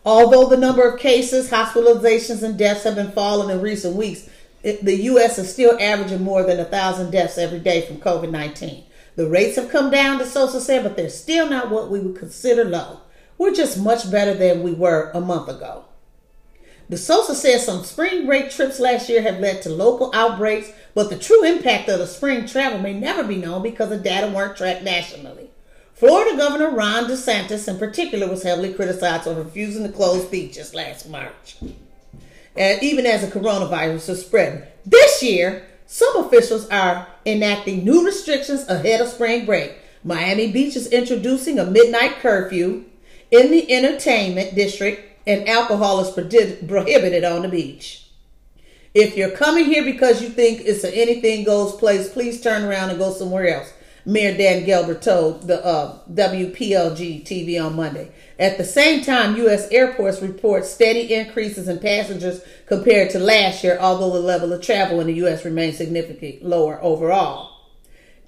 Although 0.05 0.47
the 0.47 0.55
number 0.55 0.87
of 0.87 0.99
cases, 0.99 1.49
hospitalizations, 1.49 2.41
and 2.41 2.57
deaths 2.57 2.83
have 2.85 2.95
been 2.95 3.11
falling 3.11 3.49
in 3.49 3.61
recent 3.61 3.95
weeks, 3.95 4.29
the 4.63 4.95
U.S. 5.03 5.37
is 5.37 5.51
still 5.51 5.77
averaging 5.79 6.23
more 6.23 6.43
than 6.43 6.59
a 6.59 6.65
thousand 6.65 7.11
deaths 7.11 7.37
every 7.37 7.59
day 7.59 7.85
from 7.85 7.97
COVID 7.97 8.31
19. 8.31 8.83
The 9.15 9.27
rates 9.27 9.55
have 9.55 9.69
come 9.69 9.89
down, 9.89 10.19
D'Souza 10.19 10.61
said, 10.61 10.83
but 10.83 10.95
they're 10.95 11.09
still 11.09 11.49
not 11.49 11.71
what 11.71 11.89
we 11.89 11.99
would 11.99 12.17
consider 12.17 12.63
low. 12.63 13.01
We're 13.37 13.53
just 13.53 13.79
much 13.79 14.11
better 14.11 14.33
than 14.33 14.63
we 14.63 14.73
were 14.73 15.11
a 15.13 15.21
month 15.21 15.49
ago. 15.49 15.85
D'Souza 16.89 17.35
says 17.35 17.65
some 17.65 17.83
spring 17.83 18.25
break 18.25 18.49
trips 18.49 18.79
last 18.79 19.09
year 19.09 19.21
have 19.21 19.39
led 19.39 19.61
to 19.61 19.69
local 19.69 20.11
outbreaks, 20.13 20.71
but 20.93 21.09
the 21.09 21.17
true 21.17 21.43
impact 21.43 21.89
of 21.89 21.99
the 21.99 22.07
spring 22.07 22.47
travel 22.47 22.79
may 22.79 22.93
never 22.93 23.23
be 23.23 23.35
known 23.35 23.61
because 23.61 23.89
the 23.89 23.97
data 23.97 24.27
weren't 24.33 24.55
tracked 24.55 24.83
nationally. 24.83 25.49
Florida 25.93 26.37
Governor 26.37 26.69
Ron 26.69 27.05
DeSantis, 27.05 27.67
in 27.67 27.79
particular, 27.79 28.27
was 28.29 28.43
heavily 28.43 28.71
criticized 28.71 29.23
for 29.23 29.33
refusing 29.33 29.83
to 29.83 29.91
close 29.91 30.25
beaches 30.25 30.75
last 30.75 31.09
March, 31.09 31.57
and 32.57 32.81
even 32.83 33.05
as 33.05 33.21
the 33.21 33.39
coronavirus 33.39 34.09
is 34.09 34.25
spreading. 34.25 34.63
This 34.85 35.21
year, 35.21 35.65
some 35.85 36.25
officials 36.25 36.67
are 36.69 37.07
enacting 37.25 37.83
new 37.83 38.05
restrictions 38.05 38.67
ahead 38.67 39.01
of 39.01 39.07
spring 39.07 39.45
break. 39.45 39.77
Miami 40.03 40.51
Beach 40.51 40.75
is 40.75 40.87
introducing 40.87 41.59
a 41.59 41.65
midnight 41.65 42.19
curfew 42.19 42.85
in 43.31 43.51
the 43.51 43.71
entertainment 43.73 44.55
district, 44.55 45.01
and 45.25 45.47
alcohol 45.47 45.99
is 45.99 46.11
prohibited 46.11 47.23
on 47.23 47.41
the 47.41 47.49
beach. 47.49 48.07
If 48.93 49.15
you're 49.17 49.31
coming 49.31 49.65
here 49.65 49.83
because 49.83 50.21
you 50.21 50.29
think 50.29 50.61
it's 50.61 50.83
an 50.83 50.93
anything 50.93 51.43
goes 51.43 51.75
place, 51.75 52.09
please 52.09 52.41
turn 52.41 52.63
around 52.63 52.89
and 52.89 52.99
go 52.99 53.11
somewhere 53.11 53.47
else. 53.47 53.73
Mayor 54.05 54.37
Dan 54.37 54.65
Gelber 54.65 54.99
told 54.99 55.47
the 55.47 55.63
uh, 55.63 55.99
WPLG 56.09 57.23
TV 57.25 57.63
on 57.63 57.75
Monday. 57.75 58.09
At 58.39 58.58
the 58.58 58.63
same 58.63 59.04
time, 59.04 59.36
U.S. 59.38 59.67
airports 59.71 60.21
report 60.21 60.65
steady 60.65 61.13
increases 61.13 61.67
in 61.67 61.80
passengers 61.80 62.41
compared 62.67 63.10
to 63.12 63.19
last 63.19 63.63
year, 63.63 63.78
although 63.80 64.12
the 64.12 64.19
level 64.19 64.54
of 64.54 64.62
travel 64.62 65.00
in 65.00 65.08
the 65.08 65.15
U.S. 65.15 65.43
remains 65.43 65.78
significantly 65.78 66.39
lower 66.43 66.80
overall. 66.84 67.58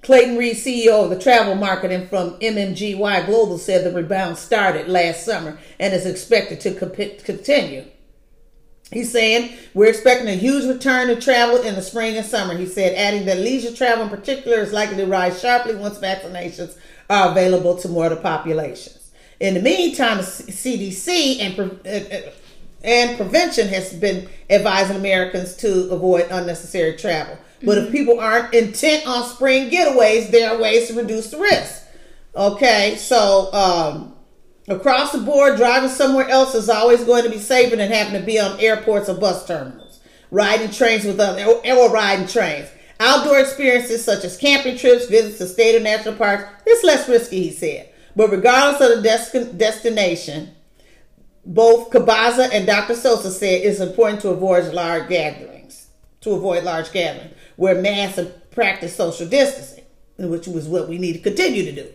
Clayton 0.01 0.37
Reed, 0.37 0.55
CEO 0.55 1.03
of 1.03 1.09
the 1.09 1.19
travel 1.19 1.55
marketing 1.55 2.07
from 2.07 2.39
MMGY 2.39 3.25
Global, 3.25 3.57
said 3.57 3.83
the 3.83 3.91
rebound 3.91 4.37
started 4.37 4.87
last 4.87 5.25
summer 5.25 5.59
and 5.79 5.93
is 5.93 6.05
expected 6.05 6.59
to 6.61 6.73
comp- 6.73 7.23
continue. 7.23 7.85
He's 8.91 9.11
saying 9.11 9.55
we're 9.75 9.89
expecting 9.89 10.29
a 10.29 10.35
huge 10.35 10.65
return 10.65 11.09
to 11.09 11.21
travel 11.21 11.57
in 11.57 11.75
the 11.75 11.81
spring 11.81 12.17
and 12.17 12.25
summer. 12.25 12.57
He 12.57 12.65
said, 12.65 12.95
adding 12.95 13.25
that 13.25 13.37
leisure 13.37 13.75
travel 13.75 14.05
in 14.05 14.09
particular 14.09 14.59
is 14.59 14.73
likely 14.73 14.97
to 14.97 15.05
rise 15.05 15.39
sharply 15.39 15.75
once 15.75 15.99
vaccinations 15.99 16.75
are 17.09 17.29
available 17.29 17.75
to 17.77 17.89
more 17.89 18.05
of 18.05 18.11
the 18.11 18.15
populations. 18.17 18.98
In 19.39 19.53
the 19.53 19.61
meantime, 19.61 20.17
the 20.17 20.23
CDC 20.23 21.39
and 21.39 21.55
pre- 21.55 21.91
uh, 21.91 22.17
uh, 22.17 22.31
and 22.83 23.17
prevention 23.17 23.67
has 23.69 23.93
been 23.93 24.29
advising 24.49 24.95
Americans 24.95 25.55
to 25.57 25.89
avoid 25.91 26.27
unnecessary 26.31 26.97
travel. 26.97 27.37
But 27.63 27.77
if 27.77 27.91
people 27.91 28.19
aren't 28.19 28.53
intent 28.53 29.05
on 29.05 29.23
spring 29.23 29.69
getaways, 29.69 30.31
there 30.31 30.51
are 30.51 30.61
ways 30.61 30.87
to 30.87 30.93
reduce 30.93 31.31
the 31.31 31.39
risk. 31.39 31.83
Okay, 32.35 32.95
so 32.97 33.51
um, 33.53 34.15
across 34.69 35.11
the 35.11 35.17
board, 35.19 35.57
driving 35.57 35.89
somewhere 35.89 36.29
else 36.29 36.55
is 36.55 36.69
always 36.69 37.03
going 37.03 37.23
to 37.23 37.29
be 37.29 37.39
safer 37.39 37.75
than 37.75 37.91
having 37.91 38.19
to 38.19 38.25
be 38.25 38.39
on 38.39 38.59
airports 38.59 39.09
or 39.09 39.15
bus 39.15 39.45
terminals, 39.45 39.99
riding 40.31 40.71
trains 40.71 41.03
with 41.03 41.19
other 41.19 41.43
or 41.43 41.89
riding 41.91 42.27
trains. 42.27 42.69
Outdoor 43.01 43.39
experiences 43.39 44.03
such 44.03 44.23
as 44.23 44.37
camping 44.37 44.77
trips, 44.77 45.07
visits 45.07 45.37
to 45.39 45.47
state 45.47 45.75
or 45.75 45.79
national 45.79 46.15
parks, 46.15 46.43
it's 46.65 46.83
less 46.83 47.07
risky, 47.09 47.43
he 47.43 47.51
said. 47.51 47.89
But 48.15 48.31
regardless 48.31 48.81
of 48.81 49.03
the 49.03 49.09
des- 49.09 49.53
destination, 49.53 50.55
both 51.45 51.89
Kabaza 51.89 52.49
and 52.51 52.65
Dr. 52.65 52.95
Sosa 52.95 53.31
said 53.31 53.61
it's 53.63 53.79
important 53.79 54.21
to 54.21 54.29
avoid 54.29 54.73
large 54.73 55.09
gatherings, 55.09 55.87
to 56.21 56.31
avoid 56.31 56.63
large 56.63 56.91
gatherings, 56.91 57.35
wear 57.57 57.81
masks 57.81 58.17
and 58.17 58.31
practice 58.51 58.95
social 58.95 59.27
distancing, 59.27 59.85
which 60.17 60.47
was 60.47 60.67
what 60.67 60.89
we 60.89 60.97
need 60.97 61.13
to 61.13 61.19
continue 61.19 61.63
to 61.65 61.71
do. 61.71 61.89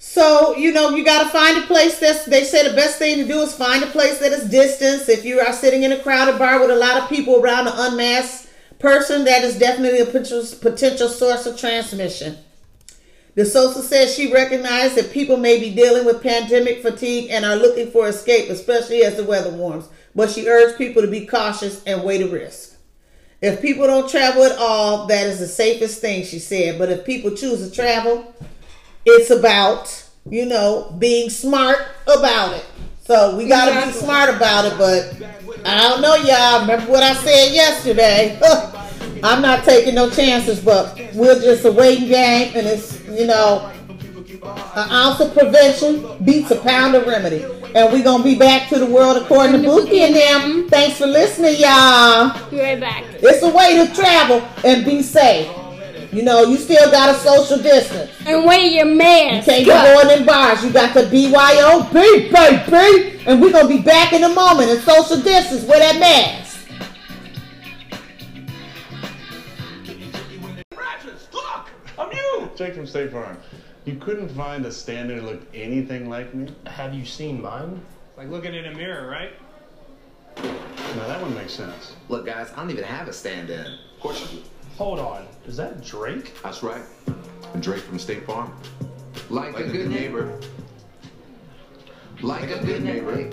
So, 0.00 0.54
you 0.56 0.72
know, 0.72 0.90
you 0.90 1.04
got 1.04 1.24
to 1.24 1.28
find 1.28 1.58
a 1.58 1.66
place 1.66 1.98
that's, 1.98 2.24
they 2.24 2.44
say 2.44 2.68
the 2.68 2.76
best 2.76 2.98
thing 2.98 3.16
to 3.18 3.26
do 3.26 3.40
is 3.40 3.52
find 3.52 3.82
a 3.82 3.88
place 3.88 4.18
that 4.18 4.30
is 4.32 4.48
distance. 4.48 5.08
If 5.08 5.24
you 5.24 5.40
are 5.40 5.52
sitting 5.52 5.82
in 5.82 5.90
a 5.90 6.00
crowded 6.00 6.38
bar 6.38 6.60
with 6.60 6.70
a 6.70 6.76
lot 6.76 7.02
of 7.02 7.08
people 7.08 7.40
around 7.40 7.66
an 7.66 7.74
unmasked 7.76 8.48
person, 8.78 9.24
that 9.24 9.42
is 9.42 9.58
definitely 9.58 9.98
a 9.98 10.06
potential, 10.06 10.44
potential 10.60 11.08
source 11.08 11.46
of 11.46 11.58
transmission. 11.58 12.38
D'Souza 13.38 13.82
says 13.82 14.14
she 14.14 14.32
recognized 14.32 14.96
that 14.96 15.12
people 15.12 15.36
may 15.36 15.60
be 15.60 15.74
dealing 15.74 16.04
with 16.04 16.22
pandemic 16.22 16.82
fatigue 16.82 17.28
and 17.30 17.44
are 17.44 17.56
looking 17.56 17.90
for 17.90 18.08
escape, 18.08 18.50
especially 18.50 19.02
as 19.04 19.16
the 19.16 19.24
weather 19.24 19.50
warms. 19.50 19.88
But 20.14 20.30
she 20.30 20.48
urged 20.48 20.76
people 20.76 21.02
to 21.02 21.08
be 21.08 21.26
cautious 21.26 21.82
and 21.84 22.02
weigh 22.02 22.22
the 22.22 22.28
risk. 22.28 22.76
If 23.40 23.62
people 23.62 23.86
don't 23.86 24.10
travel 24.10 24.42
at 24.42 24.58
all, 24.58 25.06
that 25.06 25.26
is 25.26 25.38
the 25.38 25.46
safest 25.46 26.00
thing, 26.00 26.24
she 26.24 26.40
said. 26.40 26.78
But 26.78 26.90
if 26.90 27.04
people 27.04 27.30
choose 27.36 27.66
to 27.66 27.74
travel, 27.74 28.34
it's 29.06 29.30
about 29.30 30.08
you 30.30 30.46
know, 30.46 30.94
being 30.98 31.30
smart 31.30 31.78
about 32.06 32.56
it. 32.56 32.64
So 33.04 33.36
we 33.36 33.48
gotta 33.48 33.86
be 33.86 33.92
smart 33.92 34.34
about 34.34 34.66
it, 34.66 34.76
but 34.76 35.64
I 35.64 35.88
don't 35.88 36.02
know, 36.02 36.14
y'all. 36.16 36.60
Remember 36.60 36.90
what 36.90 37.02
I 37.02 37.14
said 37.14 37.54
yesterday? 37.54 38.38
I'm 39.22 39.42
not 39.42 39.64
taking 39.64 39.94
no 39.94 40.10
chances, 40.10 40.60
but 40.60 40.98
we're 41.14 41.40
just 41.40 41.64
a 41.64 41.72
waiting 41.72 42.08
game, 42.08 42.52
and 42.54 42.66
it's 42.66 42.98
you 43.08 43.26
know, 43.26 43.70
an 44.42 44.90
ounce 44.90 45.20
of 45.20 45.32
prevention 45.32 46.24
beats 46.24 46.50
a 46.50 46.56
pound 46.60 46.94
of 46.94 47.06
remedy. 47.06 47.44
And 47.74 47.92
we're 47.92 48.04
gonna 48.04 48.24
be 48.24 48.38
back 48.38 48.68
to 48.70 48.78
the 48.78 48.86
world 48.86 49.16
according 49.22 49.60
to 49.60 49.68
Bookie 49.68 50.00
and 50.02 50.14
them. 50.14 50.68
Thanks 50.70 50.98
for 50.98 51.06
listening, 51.06 51.56
y'all. 51.58 52.50
Be 52.50 52.60
right 52.60 52.80
back. 52.80 53.04
It's 53.14 53.42
a 53.42 53.50
way 53.50 53.84
to 53.86 53.94
travel 53.94 54.42
and 54.64 54.84
be 54.84 55.02
safe. 55.02 55.48
You 56.10 56.22
know, 56.22 56.44
you 56.44 56.56
still 56.56 56.90
got 56.90 57.14
a 57.14 57.18
social 57.18 57.58
distance. 57.58 58.10
And 58.24 58.46
wear 58.46 58.58
your 58.58 58.86
mask. 58.86 59.46
You 59.46 59.52
can't 59.52 59.64
be 59.66 59.70
going 59.70 60.18
in 60.18 60.24
bars. 60.26 60.64
You 60.64 60.72
got 60.72 60.94
the 60.94 61.02
BYOB, 61.02 61.92
baby. 61.92 63.20
And 63.26 63.42
we're 63.42 63.52
going 63.52 63.68
to 63.68 63.76
be 63.76 63.82
back 63.82 64.14
in 64.14 64.24
a 64.24 64.30
moment 64.30 64.70
and 64.70 64.80
social 64.80 65.20
distance 65.20 65.64
with 65.64 65.78
that 65.80 66.00
mask. 66.00 66.47
Jake 72.58 72.74
from 72.74 72.88
State 72.88 73.12
Farm. 73.12 73.38
You 73.84 73.94
couldn't 73.94 74.30
find 74.30 74.66
a 74.66 74.72
stand 74.72 75.10
that 75.10 75.22
looked 75.22 75.54
anything 75.54 76.10
like 76.10 76.34
me? 76.34 76.52
Have 76.66 76.92
you 76.92 77.04
seen 77.04 77.40
mine? 77.40 77.80
Like 78.16 78.30
looking 78.30 78.52
in 78.52 78.64
a 78.64 78.74
mirror, 78.74 79.08
right? 79.08 79.30
Now 80.36 81.06
that 81.06 81.22
one 81.22 81.32
makes 81.36 81.52
sense. 81.52 81.94
Look, 82.08 82.26
guys, 82.26 82.50
I 82.50 82.56
don't 82.56 82.70
even 82.72 82.82
have 82.82 83.06
a 83.06 83.12
stand-in. 83.12 83.60
Of 83.60 84.00
course 84.00 84.32
you 84.32 84.40
do. 84.40 84.44
Hold 84.76 84.98
on. 84.98 85.28
Is 85.46 85.56
that 85.56 85.84
Drake? 85.84 86.34
That's 86.42 86.64
right. 86.64 86.82
Drake 87.60 87.82
from 87.82 88.00
State 88.00 88.26
Farm. 88.26 88.52
Like, 89.30 89.56
a, 89.56 89.62
good 89.62 89.88
neighbor. 89.88 90.40
Like, 92.22 92.50
a 92.50 92.64
good 92.64 92.82
neighbor. 92.82 93.30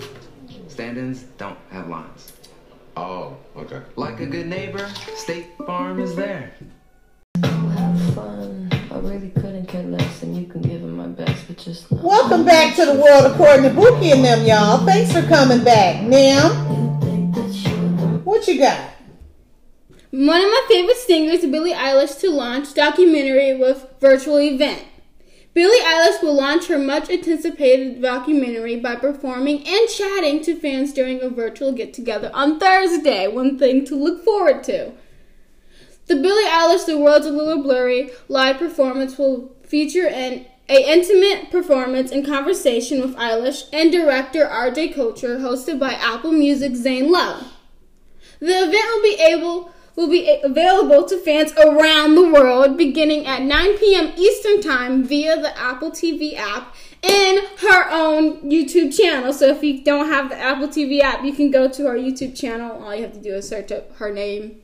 Stand-ins 0.68 1.24
don't 1.36 1.58
have 1.72 1.88
lines. 1.88 2.32
Oh, 2.96 3.36
okay. 3.56 3.80
Like 3.96 4.20
a 4.20 4.26
good 4.26 4.46
neighbor, 4.46 4.88
State 5.16 5.48
Farm 5.66 5.98
is 5.98 6.14
there. 6.14 6.54
Have 9.12 9.20
fun. 9.20 9.22
I 9.22 9.24
really 9.24 9.30
couldn't 9.30 9.66
care 9.66 9.82
less, 9.82 10.22
and 10.22 10.36
you 10.36 10.46
can 10.46 10.62
give 10.62 10.82
it 10.82 10.86
my 10.86 11.06
best, 11.06 11.46
but 11.46 11.58
just 11.58 11.90
not. 11.90 12.02
Welcome 12.02 12.44
back 12.44 12.76
to 12.76 12.86
the 12.86 12.94
world 12.94 13.32
according 13.32 13.62
to 13.64 13.70
Bookie 13.70 14.10
and 14.10 14.24
them, 14.24 14.44
y'all. 14.46 14.84
Thanks 14.84 15.12
for 15.12 15.22
coming 15.22 15.64
back. 15.64 16.02
Now, 16.02 16.50
what 18.24 18.46
you 18.48 18.58
got? 18.58 18.90
One 20.10 20.40
of 20.40 20.48
my 20.48 20.64
favorite 20.68 20.96
singers, 20.96 21.40
Billie 21.40 21.72
Eilish, 21.72 22.20
to 22.20 22.30
launch 22.30 22.74
documentary 22.74 23.56
with 23.56 23.86
virtual 24.00 24.38
event. 24.40 24.84
Billie 25.52 25.80
Eilish 25.80 26.22
will 26.22 26.34
launch 26.34 26.66
her 26.66 26.78
much 26.78 27.08
anticipated 27.08 28.02
documentary 28.02 28.76
by 28.76 28.94
performing 28.94 29.66
and 29.66 29.88
chatting 29.88 30.42
to 30.42 30.54
fans 30.54 30.92
during 30.92 31.22
a 31.22 31.30
virtual 31.30 31.72
get 31.72 31.94
together 31.94 32.30
on 32.34 32.58
Thursday. 32.60 33.26
One 33.26 33.58
thing 33.58 33.84
to 33.86 33.96
look 33.96 34.22
forward 34.22 34.62
to. 34.64 34.92
The 36.06 36.14
Billie 36.14 36.44
Eilish 36.44 36.86
The 36.86 36.98
World's 36.98 37.26
a 37.26 37.30
Little 37.30 37.62
Blurry 37.64 38.10
live 38.28 38.58
performance 38.58 39.18
will 39.18 39.56
feature 39.64 40.06
an 40.06 40.46
a 40.68 40.92
intimate 40.92 41.50
performance 41.50 42.12
and 42.12 42.24
conversation 42.24 43.00
with 43.00 43.16
Eilish 43.16 43.68
and 43.72 43.90
director 43.90 44.46
RJ 44.46 44.94
Cutler 44.94 45.38
hosted 45.38 45.80
by 45.80 45.94
Apple 45.94 46.30
Music's 46.30 46.78
Zane 46.78 47.10
Lowe. 47.10 47.40
The 48.38 48.46
event 48.46 48.84
will 48.94 49.02
be 49.02 49.16
able 49.20 49.72
will 49.96 50.08
be 50.08 50.40
available 50.44 51.08
to 51.08 51.18
fans 51.18 51.52
around 51.54 52.14
the 52.14 52.28
world 52.28 52.76
beginning 52.76 53.26
at 53.26 53.42
9 53.42 53.78
p.m. 53.78 54.12
Eastern 54.16 54.60
Time 54.60 55.02
via 55.02 55.40
the 55.40 55.58
Apple 55.58 55.90
TV 55.90 56.36
app 56.36 56.74
and 57.02 57.40
her 57.60 57.90
own 57.90 58.42
YouTube 58.42 58.96
channel. 58.96 59.32
So 59.32 59.48
if 59.48 59.64
you 59.64 59.82
don't 59.82 60.08
have 60.08 60.28
the 60.28 60.38
Apple 60.38 60.68
TV 60.68 61.00
app, 61.00 61.24
you 61.24 61.32
can 61.32 61.50
go 61.50 61.66
to 61.68 61.86
her 61.86 61.96
YouTube 61.96 62.38
channel. 62.38 62.82
All 62.82 62.94
you 62.94 63.02
have 63.02 63.14
to 63.14 63.22
do 63.22 63.34
is 63.34 63.48
search 63.48 63.72
up 63.72 63.96
her 63.96 64.12
name 64.12 64.60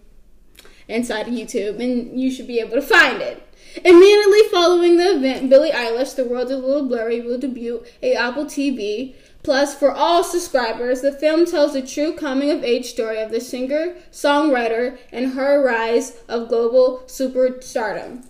inside 0.92 1.28
of 1.28 1.34
YouTube 1.34 1.82
and 1.82 2.20
you 2.20 2.30
should 2.30 2.46
be 2.46 2.60
able 2.60 2.74
to 2.74 2.82
find 2.82 3.20
it. 3.20 3.42
Immediately 3.84 4.42
following 4.50 4.98
the 4.98 5.16
event, 5.16 5.48
Billie 5.48 5.70
Eilish, 5.70 6.14
The 6.14 6.26
World 6.26 6.50
is 6.50 6.58
a 6.58 6.58
Little 6.58 6.86
Blurry, 6.86 7.20
will 7.20 7.38
debut 7.38 7.84
a 8.02 8.14
Apple 8.14 8.44
TV 8.44 9.14
Plus, 9.42 9.74
for 9.74 9.90
all 9.90 10.22
subscribers, 10.22 11.00
the 11.00 11.10
film 11.10 11.46
tells 11.46 11.72
the 11.72 11.82
true 11.82 12.12
coming 12.12 12.50
of 12.50 12.62
age 12.62 12.86
story 12.86 13.20
of 13.20 13.32
the 13.32 13.40
singer, 13.40 13.96
songwriter, 14.12 14.98
and 15.10 15.32
her 15.32 15.64
rise 15.64 16.22
of 16.28 16.48
global 16.48 17.02
superstardom. 17.06 18.24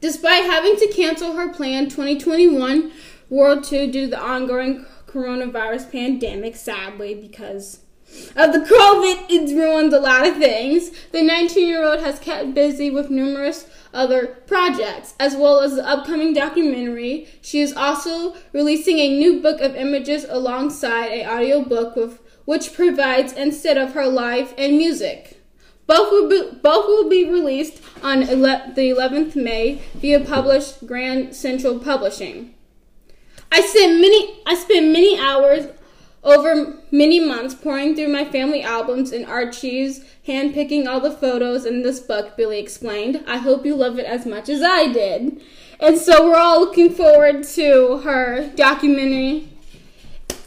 Despite 0.00 0.44
having 0.44 0.76
to 0.76 0.92
cancel 0.92 1.32
her 1.32 1.52
planned 1.52 1.90
2021 1.90 2.92
World 3.30 3.64
Tour 3.64 3.86
due 3.86 4.02
to 4.02 4.06
the 4.08 4.20
ongoing 4.20 4.84
coronavirus 5.06 5.90
pandemic, 5.90 6.56
sadly, 6.56 7.14
because 7.14 7.80
of 8.36 8.52
the 8.52 8.60
COVID, 8.60 9.26
it's 9.28 9.52
ruined 9.52 9.92
a 9.92 10.00
lot 10.00 10.26
of 10.26 10.36
things. 10.36 10.90
The 11.12 11.22
19 11.22 11.66
year 11.66 11.84
old 11.84 12.00
has 12.00 12.18
kept 12.18 12.54
busy 12.54 12.90
with 12.90 13.10
numerous 13.10 13.66
other 13.92 14.26
projects, 14.46 15.14
as 15.18 15.34
well 15.34 15.60
as 15.60 15.74
the 15.76 15.86
upcoming 15.86 16.34
documentary. 16.34 17.28
She 17.40 17.60
is 17.60 17.72
also 17.72 18.36
releasing 18.52 18.98
a 18.98 19.18
new 19.18 19.40
book 19.40 19.60
of 19.60 19.74
images 19.74 20.24
alongside 20.28 21.10
a 21.10 21.26
audiobook 21.26 21.96
with 21.96 22.20
which 22.44 22.72
provides 22.72 23.32
instead 23.32 23.76
of 23.76 23.92
her 23.92 24.06
life 24.06 24.54
and 24.56 24.78
music. 24.78 25.42
Both 25.86 26.10
will 26.10 26.28
be, 26.28 26.58
both 26.62 26.86
will 26.86 27.08
be 27.08 27.28
released 27.28 27.82
on 28.02 28.22
ele- 28.22 28.72
the 28.74 28.90
11th 28.90 29.36
May 29.36 29.80
via 29.96 30.20
published 30.20 30.86
Grand 30.86 31.34
Central 31.34 31.78
Publishing. 31.78 32.54
I 33.50 33.62
spent 33.62 34.00
many 34.00 34.40
I 34.46 34.54
spent 34.54 34.92
many 34.92 35.18
hours 35.18 35.66
over 36.28 36.74
many 36.90 37.18
months 37.20 37.54
pouring 37.54 37.94
through 37.94 38.08
my 38.08 38.24
family 38.24 38.62
albums 38.62 39.12
and 39.12 39.24
archives, 39.26 40.00
handpicking 40.26 40.86
all 40.86 41.00
the 41.00 41.10
photos 41.10 41.64
in 41.64 41.82
this 41.82 42.00
book, 42.00 42.36
Billy 42.36 42.58
explained. 42.58 43.24
I 43.26 43.38
hope 43.38 43.64
you 43.64 43.74
love 43.74 43.98
it 43.98 44.04
as 44.06 44.26
much 44.26 44.48
as 44.48 44.62
I 44.62 44.92
did. 44.92 45.40
And 45.80 45.96
so 45.96 46.28
we're 46.28 46.36
all 46.36 46.60
looking 46.60 46.92
forward 46.92 47.44
to 47.44 47.98
her 47.98 48.50
documentary 48.54 49.48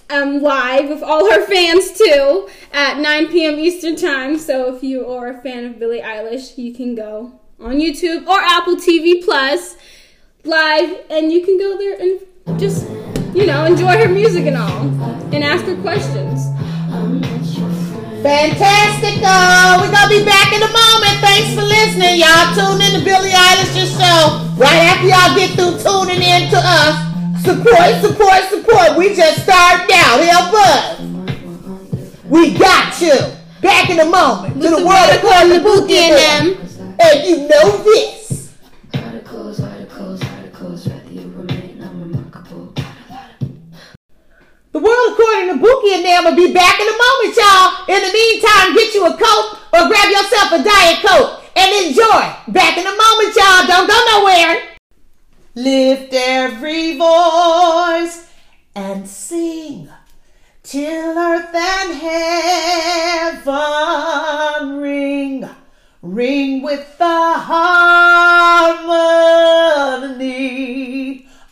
um, 0.09 0.41
live 0.41 0.89
with 0.89 1.01
all 1.01 1.31
her 1.31 1.45
fans 1.45 1.97
too 1.97 2.49
at 2.73 2.99
9 2.99 3.27
p.m. 3.29 3.57
Eastern 3.57 3.95
Time. 3.95 4.37
So 4.37 4.75
if 4.75 4.83
you 4.83 5.07
are 5.07 5.29
a 5.29 5.41
fan 5.41 5.65
of 5.65 5.79
Billie 5.79 6.01
Eilish, 6.01 6.57
you 6.57 6.73
can 6.73 6.95
go 6.95 7.39
on 7.59 7.75
YouTube 7.75 8.27
or 8.27 8.39
Apple 8.39 8.75
TV 8.75 9.23
Plus 9.23 9.77
live 10.43 11.05
and 11.09 11.31
you 11.31 11.45
can 11.45 11.57
go 11.57 11.77
there 11.77 11.99
and 11.99 12.59
just, 12.59 12.89
you 13.33 13.45
know, 13.45 13.65
enjoy 13.65 13.97
her 13.97 14.09
music 14.09 14.45
and 14.47 14.57
all 14.57 15.10
and 15.33 15.43
ask 15.43 15.63
her 15.65 15.79
questions. 15.81 16.51
Fantastical. 18.21 19.81
We're 19.81 19.89
going 19.89 20.07
to 20.07 20.13
be 20.19 20.25
back 20.25 20.53
in 20.53 20.61
a 20.61 20.69
moment. 20.69 21.15
Thanks 21.23 21.55
for 21.55 21.63
listening. 21.63 22.19
Y'all 22.19 22.53
tune 22.53 22.81
in 22.83 22.99
to 22.99 23.01
Billie 23.03 23.31
Eilish's 23.31 23.91
show 23.95 24.45
right 24.59 24.91
after 24.91 25.07
y'all 25.07 25.33
get 25.33 25.55
through 25.55 25.79
tuning 25.79 26.21
in 26.21 26.51
to 26.51 26.59
us. 26.59 26.95
Support, 27.43 28.03
support, 28.03 28.43
support. 28.51 28.97
We 28.97 29.15
just 29.15 29.43
started 29.43 29.89
out. 29.91 30.21
Help 30.21 30.53
us. 30.53 30.99
We 32.25 32.53
got 32.57 33.01
you. 33.01 33.17
Back 33.61 33.89
in 33.89 33.99
a 33.99 34.05
moment 34.05 34.61
to 34.61 34.69
the 34.69 34.85
world 34.85 35.09
according 35.13 35.57
to 35.57 35.63
Bookie 35.63 35.97
and 35.97 36.57
them. 36.57 36.97
And 36.99 37.27
you 37.27 37.47
know 37.47 37.83
this. 37.83 38.20
The 44.71 44.79
world 44.79 45.11
according 45.11 45.49
to 45.49 45.57
Bookie 45.59 45.93
and 45.95 46.05
them 46.05 46.23
will 46.23 46.35
be 46.35 46.53
back 46.53 46.79
in 46.79 46.87
a 46.87 46.95
moment, 46.95 47.35
y'all. 47.35 47.83
In 47.91 48.01
the 48.07 48.13
meantime, 48.13 48.73
get 48.73 48.95
you 48.95 49.05
a 49.05 49.17
coat 49.17 49.57
or 49.73 49.87
grab 49.89 50.09
yourself 50.09 50.53
a 50.53 50.63
diet 50.63 51.03
coke 51.03 51.43
and 51.57 51.85
enjoy. 51.85 52.31
Back 52.47 52.77
in 52.77 52.87
a 52.87 52.95
moment, 52.95 53.35
y'all. 53.35 53.67
Don't 53.67 53.87
go 53.87 53.99
nowhere. 54.15 54.63
Lift 55.55 56.13
every 56.13 56.97
voice 56.97 58.29
and 58.73 59.05
sing 59.05 59.89
till 60.63 61.17
earth 61.17 61.53
and 61.53 61.93
heaven 63.43 63.51
ring, 64.79 65.49
ring 66.01 66.61
with 66.61 66.97
the 66.97 67.33
harmony 67.33 68.87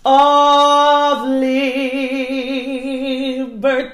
of 0.06 0.89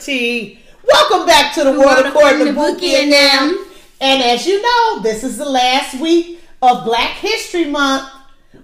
Welcome 0.07 1.25
back 1.25 1.55
to 1.55 1.63
the 1.63 1.71
world 1.71 2.05
according 2.05 2.45
to 2.45 2.53
Bookie 2.53 2.93
and 2.93 3.11
them. 3.11 3.65
And 3.99 4.21
as 4.21 4.45
you 4.45 4.61
know, 4.61 5.01
this 5.01 5.23
is 5.23 5.37
the 5.37 5.49
last 5.49 5.99
week 5.99 6.39
of 6.61 6.85
Black 6.85 7.11
History 7.11 7.65
Month. 7.65 8.07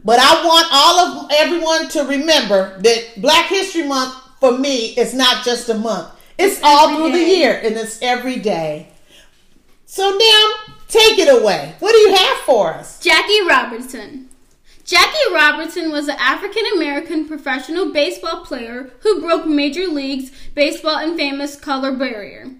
But 0.06 0.20
I 0.20 0.46
want 0.46 0.68
all 0.72 1.00
of 1.00 1.32
everyone 1.32 1.90
to 1.90 2.04
remember 2.04 2.80
that 2.82 3.22
Black 3.22 3.48
History 3.48 3.88
Month 3.88 4.14
for 4.40 4.56
me 4.56 4.90
is 4.90 5.16
not 5.16 5.44
just 5.44 5.68
a 5.70 5.74
month. 5.74 6.12
It's, 6.38 6.62
all 6.64 6.90
every 6.90 7.10
through 7.10 7.20
the 7.20 7.26
year 7.26 7.60
and 7.64 7.76
it's 7.76 8.00
every 8.04 8.38
day. 8.38 8.90
So 9.88 10.12
now 10.12 10.76
take 10.90 11.18
it 11.18 11.42
away. 11.42 11.74
What 11.80 11.92
do 11.92 11.98
you 11.98 12.16
have 12.18 12.38
for 12.40 12.72
us? 12.76 13.00
Jackie 13.00 13.48
Robertson. 13.48 14.30
Jackie 14.86 15.34
Robertson 15.34 15.92
was 15.92 16.08
an 16.08 16.18
African 16.20 16.64
American 16.76 17.28
professional 17.28 17.92
baseball 17.92 18.44
player 18.44 18.92
who 19.02 19.22
broke 19.22 19.46
Major 19.46 19.88
League's 19.88 20.32
baseball 20.56 20.98
and 20.98 21.18
famous 21.18 21.56
color 21.56 21.92
barrier. 21.92 22.52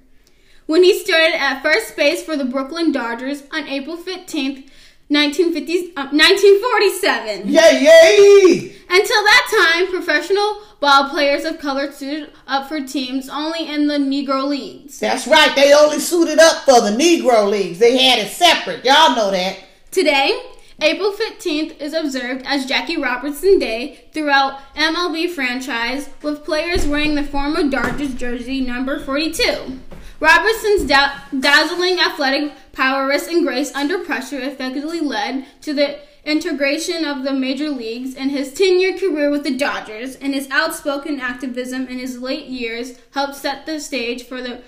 When 0.66 0.84
he 0.84 0.98
started 1.00 1.36
at 1.36 1.62
first 1.62 1.96
base 1.98 2.24
for 2.24 2.38
the 2.38 2.46
Brooklyn 2.46 2.92
Dodgers 2.92 3.44
on 3.52 3.68
April 3.68 3.98
15th, 3.98 4.70
1950, 5.12 5.98
uh, 5.98 6.08
1947. 6.14 7.50
Yay, 7.50 7.84
yay! 7.84 8.76
Until 8.90 9.24
that 9.24 9.74
time, 9.76 9.92
professional 9.92 10.62
ball 10.80 11.10
players 11.10 11.44
of 11.44 11.60
color 11.60 11.92
suited 11.92 12.32
up 12.48 12.70
for 12.70 12.80
teams 12.80 13.28
only 13.28 13.68
in 13.68 13.88
the 13.88 13.98
Negro 13.98 14.48
Leagues. 14.48 15.00
That's 15.00 15.28
right. 15.28 15.54
They 15.54 15.74
only 15.74 16.00
suited 16.00 16.40
up 16.40 16.64
for 16.64 16.80
the 16.80 16.92
Negro 16.92 17.50
leagues. 17.50 17.80
They 17.80 17.98
had 18.02 18.20
it 18.20 18.32
separate. 18.32 18.86
Y'all 18.86 19.14
know 19.14 19.32
that. 19.32 19.60
Today, 19.92 20.42
April 20.84 21.12
15th 21.12 21.80
is 21.80 21.94
observed 21.94 22.44
as 22.48 22.66
Jackie 22.66 22.98
Robertson 22.98 23.60
Day 23.60 24.06
throughout 24.14 24.60
MLB 24.74 25.30
franchise 25.30 26.10
with 26.24 26.44
players 26.44 26.88
wearing 26.88 27.14
the 27.14 27.24
former 27.24 27.70
Dodgers 27.70 28.16
jersey 28.16 28.62
number 28.62 29.00
42. 29.00 29.80
Robertson's 30.20 30.86
da- 30.86 31.20
dazzling 31.40 32.00
athletic 32.00 32.54
prowess 32.74 33.28
and 33.28 33.46
grace 33.46 33.72
under 33.76 34.00
pressure 34.00 34.40
effectively 34.40 35.00
led 35.00 35.46
to 35.62 35.72
the 35.72 36.00
integration 36.26 37.06
of 37.06 37.24
the 37.24 37.34
major 37.34 37.70
leagues 37.70 38.16
and 38.16 38.32
his 38.32 38.52
10-year 38.52 38.98
career 38.98 39.30
with 39.30 39.44
the 39.44 39.56
Dodgers 39.56 40.16
and 40.16 40.34
his 40.34 40.50
outspoken 40.50 41.20
activism 41.20 41.88
in 41.88 42.00
his 42.00 42.18
late 42.20 42.48
years 42.48 42.98
helped 43.14 43.36
set 43.36 43.68
the 43.68 43.80
stage 43.80 44.24
for 44.24 44.42
the 44.42 44.64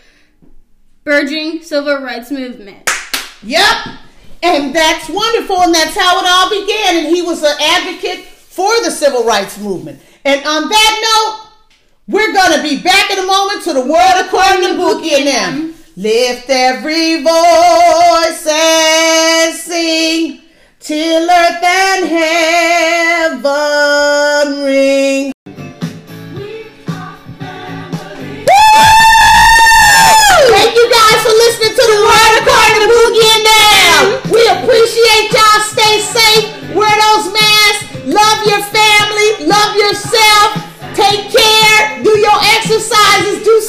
burgeoning 1.03 1.63
civil 1.63 1.97
rights 1.97 2.29
movement. 2.29 2.87
Yep. 3.41 3.97
And 4.43 4.75
that's 4.75 5.09
wonderful, 5.09 5.61
and 5.61 5.73
that's 5.73 5.95
how 5.95 6.19
it 6.19 6.25
all 6.27 6.49
began. 6.49 6.97
And 6.97 7.15
he 7.15 7.21
was 7.21 7.41
an 7.43 7.55
advocate 7.61 8.25
for 8.25 8.69
the 8.83 8.91
civil 8.91 9.23
rights 9.23 9.57
movement. 9.57 10.01
And 10.25 10.45
on 10.45 10.69
that 10.69 10.93
note, 11.01 11.49
we're 12.07 12.33
gonna 12.33 12.61
be 12.61 12.81
back 12.83 13.09
in 13.09 13.19
a 13.19 13.25
moment 13.25 13.63
to 13.63 13.73
the 13.73 13.85
word 13.85 14.25
according 14.25 14.67
to 14.67 14.75
Bookie 14.75 15.15
and 15.15 15.27
them. 15.27 15.75
Lift 15.95 16.49
every 16.49 17.23
voice 17.23 18.47
and 18.47 19.55
sing 19.55 20.41
till 20.79 21.29
earth 21.29 21.63
and 21.63 22.05
heaven 22.05 22.52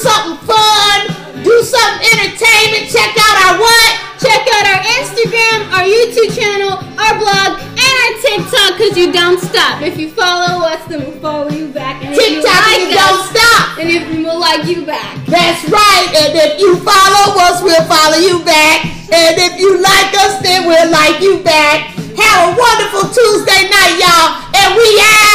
something 0.05 0.37
fun. 0.45 0.97
Do 1.41 1.55
something 1.65 2.05
entertainment. 2.13 2.93
Check 2.93 3.17
out 3.17 3.35
our 3.49 3.57
what? 3.57 3.91
Check 4.21 4.45
out 4.53 4.65
our 4.69 4.81
Instagram, 5.01 5.57
our 5.73 5.85
YouTube 5.85 6.29
channel, 6.37 6.77
our 6.97 7.13
blog, 7.17 7.57
and 7.57 7.93
our 8.05 8.13
TikTok 8.21 8.77
because 8.77 8.97
you 8.97 9.11
don't 9.11 9.41
stop. 9.41 9.81
If 9.81 9.97
you 9.97 10.09
follow 10.09 10.65
us, 10.65 10.85
then 10.85 11.01
we'll 11.01 11.19
follow 11.19 11.49
you 11.49 11.67
back. 11.73 12.03
And 12.05 12.13
if 12.13 12.21
you 12.21 12.41
TikTok, 12.41 12.53
like 12.53 12.79
you 12.81 12.97
us, 12.97 13.01
don't 13.01 13.25
stop. 13.33 13.77
And 13.81 13.89
if 13.89 14.03
we'll 14.09 14.39
like 14.39 14.65
you 14.65 14.85
back. 14.85 15.25
That's 15.25 15.65
right. 15.69 16.09
And 16.21 16.37
if 16.37 16.61
you 16.61 16.77
follow 16.85 17.37
us, 17.41 17.61
we'll 17.61 17.85
follow 17.89 18.17
you 18.17 18.45
back. 18.45 18.85
And 19.09 19.37
if 19.37 19.59
you 19.59 19.81
like 19.81 20.13
us, 20.21 20.41
then 20.41 20.65
we'll 20.65 20.91
like 20.91 21.21
you 21.21 21.41
back. 21.43 21.93
Have 22.17 22.53
a 22.53 22.57
wonderful 22.57 23.09
Tuesday 23.09 23.69
night, 23.69 23.97
y'all. 23.99 24.37
And 24.53 24.77
we 24.77 24.87
out. 25.01 25.25